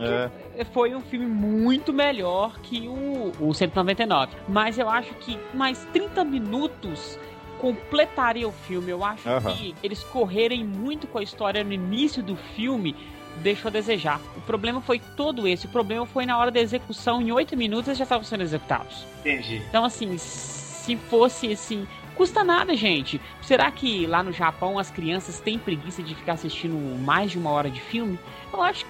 [0.58, 4.32] É, Foi um filme muito melhor que o, o 199.
[4.48, 7.20] Mas eu acho que mais 30 minutos
[7.60, 8.92] completaria o filme.
[8.92, 9.24] Eu acho
[9.56, 12.96] que eles correrem muito com a história no início do filme
[13.42, 14.20] deixou a desejar.
[14.38, 15.66] O problema foi todo esse.
[15.66, 19.06] O problema foi na hora da execução, em oito minutos eles já estavam sendo executados.
[19.20, 19.62] Entendi.
[19.68, 21.88] Então, assim, se fosse assim.
[22.16, 23.20] Custa nada, gente.
[23.42, 27.50] Será que lá no Japão as crianças têm preguiça de ficar assistindo mais de uma
[27.52, 28.18] hora de filme?
[28.54, 28.86] Eu acho,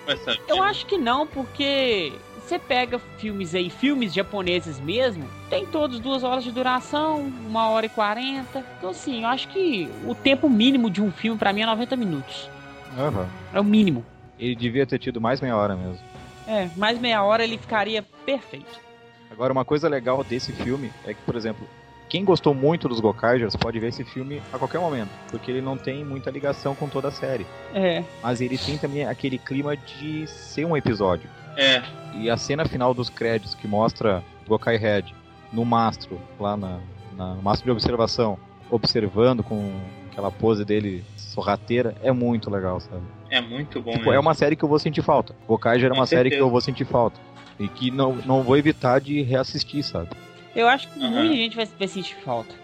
[0.47, 6.23] eu acho que não, porque você pega filmes aí, filmes japoneses mesmo, tem todos duas
[6.23, 8.63] horas de duração, uma hora e quarenta.
[8.77, 11.95] Então, assim, eu acho que o tempo mínimo de um filme para mim é 90
[11.95, 12.49] minutos.
[12.95, 13.27] Aham.
[13.51, 14.05] É o mínimo.
[14.37, 15.99] Ele devia ter tido mais meia hora mesmo.
[16.47, 18.79] É, mais meia hora ele ficaria perfeito.
[19.31, 21.67] Agora, uma coisa legal desse filme é que, por exemplo,
[22.15, 25.75] quem gostou muito dos Gokaijers pode ver esse filme a qualquer momento, porque ele não
[25.75, 27.45] tem muita ligação com toda a série.
[27.73, 28.05] É.
[28.23, 31.29] Mas ele tem também aquele clima de ser um episódio.
[31.57, 31.83] É.
[32.13, 35.13] E a cena final dos créditos que mostra Gokai Head
[35.51, 36.79] no mastro, lá na,
[37.17, 38.39] na no mastro de observação,
[38.71, 39.73] observando com
[40.09, 43.03] aquela pose dele sorrateira, é muito legal, sabe?
[43.29, 43.91] É muito bom.
[43.91, 44.13] Tipo, mesmo.
[44.13, 45.35] é uma série que eu vou sentir falta.
[45.45, 46.47] Gokaiger é Com uma série que certeza.
[46.47, 47.19] eu vou sentir falta.
[47.59, 50.11] E que não, não vou evitar de reassistir, sabe?
[50.55, 51.11] Eu acho que Aham.
[51.11, 52.55] muita gente vai, vai sentir falta.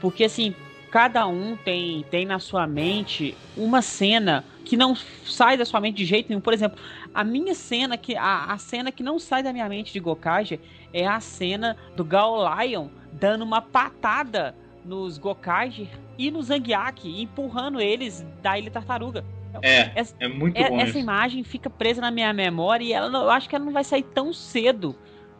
[0.00, 0.54] Porque assim,
[0.90, 5.96] cada um tem, tem na sua mente uma cena que não sai da sua mente
[5.96, 6.40] de jeito nenhum.
[6.40, 6.78] Por exemplo,
[7.14, 10.58] a minha cena, que a, a cena que não sai da minha mente de Gokaiger
[10.92, 15.88] é a cena do Gal Lion dando uma patada nos Gokaiger
[16.18, 19.24] e no Zangiak, empurrando eles da Ilha Tartaruga.
[19.62, 20.76] É, Essa- é muito É- bom.
[20.76, 21.00] essa mesmo.
[21.00, 24.02] imagem fica presa na minha memória e ela eu acho que ela não vai sair
[24.02, 24.94] tão cedo.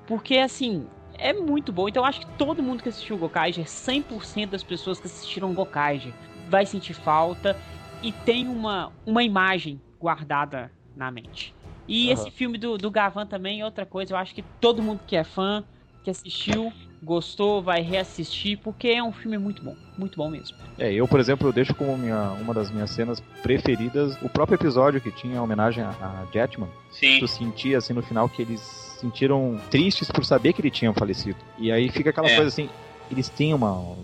[0.06, 0.86] Porque, assim,
[1.18, 1.88] é muito bom.
[1.88, 6.12] Então eu acho que todo mundo que assistiu Gokaiger, 100% das pessoas que assistiram Gokaiger,
[6.48, 7.56] vai sentir falta
[8.02, 11.54] e tem uma, uma imagem guardada na mente.
[11.88, 12.12] E Aham.
[12.14, 14.12] esse filme do, do Gavan também é outra coisa.
[14.12, 15.64] Eu acho que todo mundo que é fã,
[16.02, 19.74] que assistiu, gostou, vai reassistir, porque é um filme muito bom.
[19.96, 20.56] Muito bom mesmo.
[20.78, 24.56] É, eu, por exemplo, eu deixo como minha, uma das minhas cenas preferidas o próprio
[24.56, 26.68] episódio que tinha homenagem a, a Jetman.
[26.90, 27.18] Sim.
[27.18, 30.92] Tu sentia, assim, no final que eles se sentiram tristes por saber que ele tinha
[30.92, 31.36] falecido.
[31.58, 32.34] E aí fica aquela É.
[32.34, 32.68] coisa assim,
[33.10, 33.94] eles têm uma...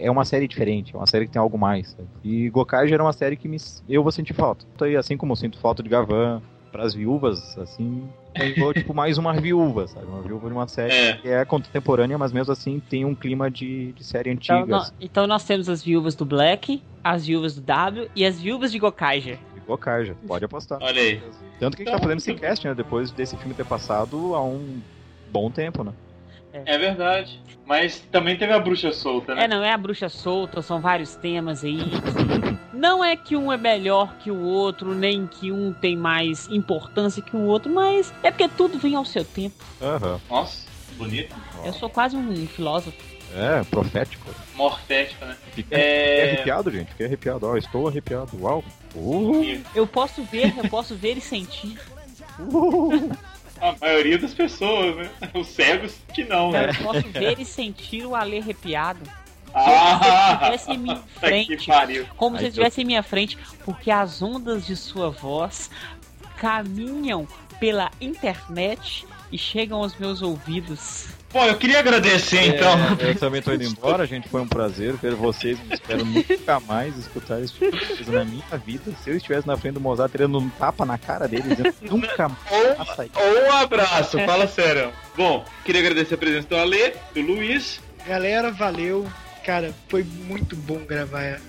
[0.00, 1.90] É uma série diferente, é uma série que tem algo mais.
[1.92, 2.08] sabe?
[2.22, 3.56] E Gokaiger é uma série que me,
[3.88, 4.64] eu vou sentir falta.
[4.86, 9.16] E assim como eu sinto falta de Gavan, pras viúvas, assim, eu vou, tipo, mais
[9.16, 10.04] uma viúva, sabe?
[10.06, 11.12] Uma viúva de uma série É.
[11.16, 14.56] que é contemporânea, mas mesmo assim tem um clima de, de série antiga.
[14.58, 18.26] Então, nó- assim, então nós temos as viúvas do Black, as viúvas do W e
[18.26, 19.38] as viúvas de Gokaiger.
[19.68, 20.78] De Gokaiger, pode apostar.
[20.80, 21.22] Olha aí.
[21.60, 22.74] Tanto que a gente tá fazendo esse cast, né?
[22.74, 24.80] Depois desse filme ter passado há um
[25.30, 25.92] bom tempo, né?
[26.52, 27.40] É verdade.
[27.66, 29.44] Mas também teve a bruxa solta, né?
[29.44, 31.78] É, não é a bruxa solta, são vários temas aí.
[32.72, 37.22] Não é que um é melhor que o outro, nem que um tem mais importância
[37.22, 39.56] que o outro, mas é porque tudo vem ao seu tempo.
[39.82, 40.20] Aham.
[40.30, 40.66] Nossa,
[40.96, 41.34] bonito.
[41.64, 42.96] Eu sou quase um filósofo.
[43.34, 44.30] É, profético.
[44.54, 45.36] Morfético, né?
[45.52, 46.10] Fiquei É.
[46.16, 46.88] fiquei arrepiado, gente.
[46.90, 47.46] Fiquei arrepiado.
[47.46, 48.30] Ó, estou arrepiado.
[48.40, 48.64] Uau.
[48.94, 51.78] Uh, Eu posso ver, eu posso ver e sentir.
[52.38, 53.10] uh.
[53.60, 55.10] a maioria das pessoas, né?
[55.34, 56.70] Os cegos que não, né?
[56.70, 59.00] Eu posso ver e sentir o Ale arrepiado.
[59.54, 60.38] Ah!
[60.52, 62.06] estivesse em minha frente.
[62.16, 65.70] Como se Ai, estivesse em minha frente, porque as ondas de sua voz
[66.36, 67.26] caminham
[67.58, 71.08] pela internet e chegam aos meus ouvidos.
[71.30, 72.72] Pô, eu queria agradecer então.
[72.98, 74.28] É, eu também tô indo embora, gente.
[74.28, 75.58] Foi um prazer ver vocês.
[75.70, 78.92] Espero nunca mais escutar esse tipo de coisa na minha vida.
[79.02, 82.28] Se eu estivesse na frente do Mozart, teria um tapa na cara dele, dizendo nunca
[82.28, 83.10] mais isso.
[83.14, 84.90] Ou um abraço, fala sério.
[85.16, 87.80] Bom, queria agradecer a presença do Ale, do Luiz.
[88.06, 89.06] Galera, valeu.
[89.44, 91.40] Cara, foi muito bom gravar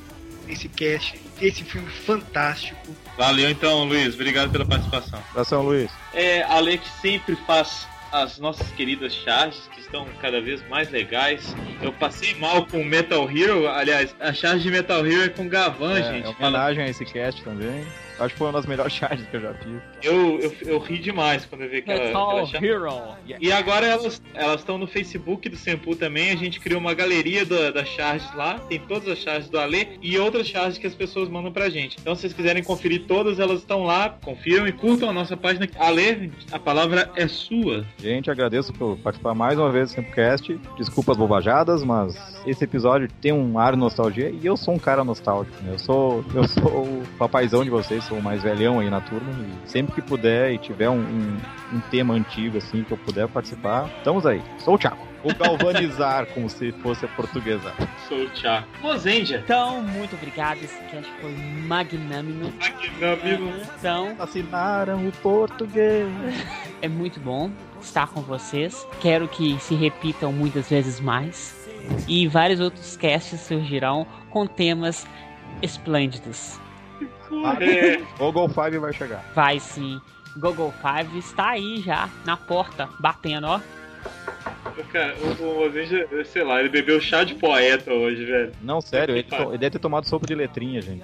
[0.47, 1.19] esse cast.
[1.41, 2.93] Esse filme fantástico.
[3.17, 4.13] Valeu então, Luiz.
[4.13, 5.19] Obrigado pela participação.
[5.29, 5.89] Abração, Luiz.
[6.13, 11.55] É, Ale que sempre faz as nossas queridas charges, que estão cada vez mais legais.
[11.81, 15.97] Eu passei mal com Metal Hero, aliás, a charge de Metal Hero é com Gavan,
[15.99, 16.27] É, gente.
[16.29, 17.85] é Fala- homenagem a esse cast também.
[18.19, 19.81] Acho que foi uma das melhores charges que eu já fiz.
[20.03, 22.65] Eu, eu, eu ri demais quando eu vi aquela, aquela charge.
[22.65, 22.89] Hero.
[23.39, 26.31] E agora elas elas estão no Facebook do Sempu também.
[26.31, 28.59] A gente criou uma galeria da- das charges lá.
[28.59, 31.97] Tem todas as charges do Ale e outras charges que as pessoas mandam pra gente.
[31.99, 34.09] Então, se vocês quiserem conferir todas, elas estão lá.
[34.23, 35.67] Confiram e curtam a nossa página.
[35.77, 37.85] Ale, a palavra é sua.
[37.97, 40.59] Gente, agradeço por participar mais uma vez do Sempocast.
[40.77, 42.15] Desculpa as bobajadas, mas
[42.45, 45.55] esse episódio tem um ar de nostalgia e eu sou um cara nostálgico.
[45.63, 45.73] Né?
[45.73, 49.31] Eu sou eu sou o papaizão de vocês, sou o mais velhão aí na turma.
[49.31, 51.37] E sempre que puder e tiver um, um,
[51.73, 54.41] um tema antigo assim que eu puder participar, estamos aí.
[54.57, 55.07] Sou o Thiago.
[55.23, 57.73] Vou galvanizar como se fosse a portuguesa.
[58.07, 58.67] Sou o Thiago.
[58.81, 59.41] Mozendia.
[59.43, 60.63] Então, muito obrigado.
[60.63, 61.35] Esse cast foi
[61.67, 62.51] magnânimo.
[63.01, 63.53] Amigo.
[63.77, 66.07] Então, Assinaram o português.
[66.81, 68.87] é muito bom estar com vocês.
[69.01, 71.69] Quero que se repitam muitas vezes mais.
[72.07, 75.05] E vários outros casts surgirão com temas
[75.61, 76.59] esplêndidos.
[78.17, 79.23] Google 5 vai chegar.
[79.35, 80.01] Vai sim.
[80.37, 83.59] Google Five está aí já, na porta, batendo, ó.
[84.91, 88.51] Cara, o, o sei lá, ele bebeu chá de poeta hoje, velho.
[88.61, 91.03] Não, sério, ele, to- ele deve ter tomado sopa de letrinha, gente.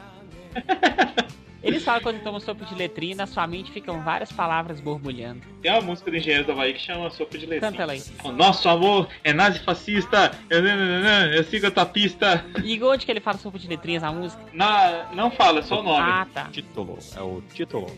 [1.66, 5.42] Eles falam que quando tomam sopa de letrinha, na sua mente ficam várias palavras borbulhando.
[5.62, 7.72] Tem uma música do Engenheiro do Havaí que chama Sopa de Letrinha.
[7.72, 8.04] Canta ela aí.
[8.24, 12.46] O nosso amor é nazi-fascista, eu, eu sigo a tua pista.
[12.64, 14.42] E onde que ele fala sopa de letrinhas na música?
[14.54, 16.00] Na, não fala, é só o nome.
[16.08, 16.50] Ah, tá.
[16.52, 17.92] Título, é o título.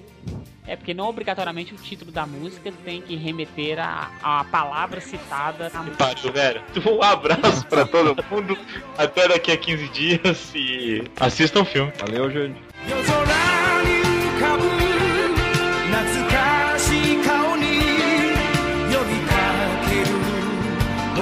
[0.66, 5.70] É porque não obrigatoriamente o título da música tem que remeter a, a palavra citada
[5.74, 6.06] na música.
[6.06, 6.62] Pariu, velho.
[6.86, 8.58] Um abraço pra todo mundo.
[8.98, 11.92] Até daqui a 15 dias e assistam o filme.
[12.00, 12.30] Valeu,
[12.88, 13.57] 空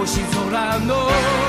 [0.06, 1.45] 星空の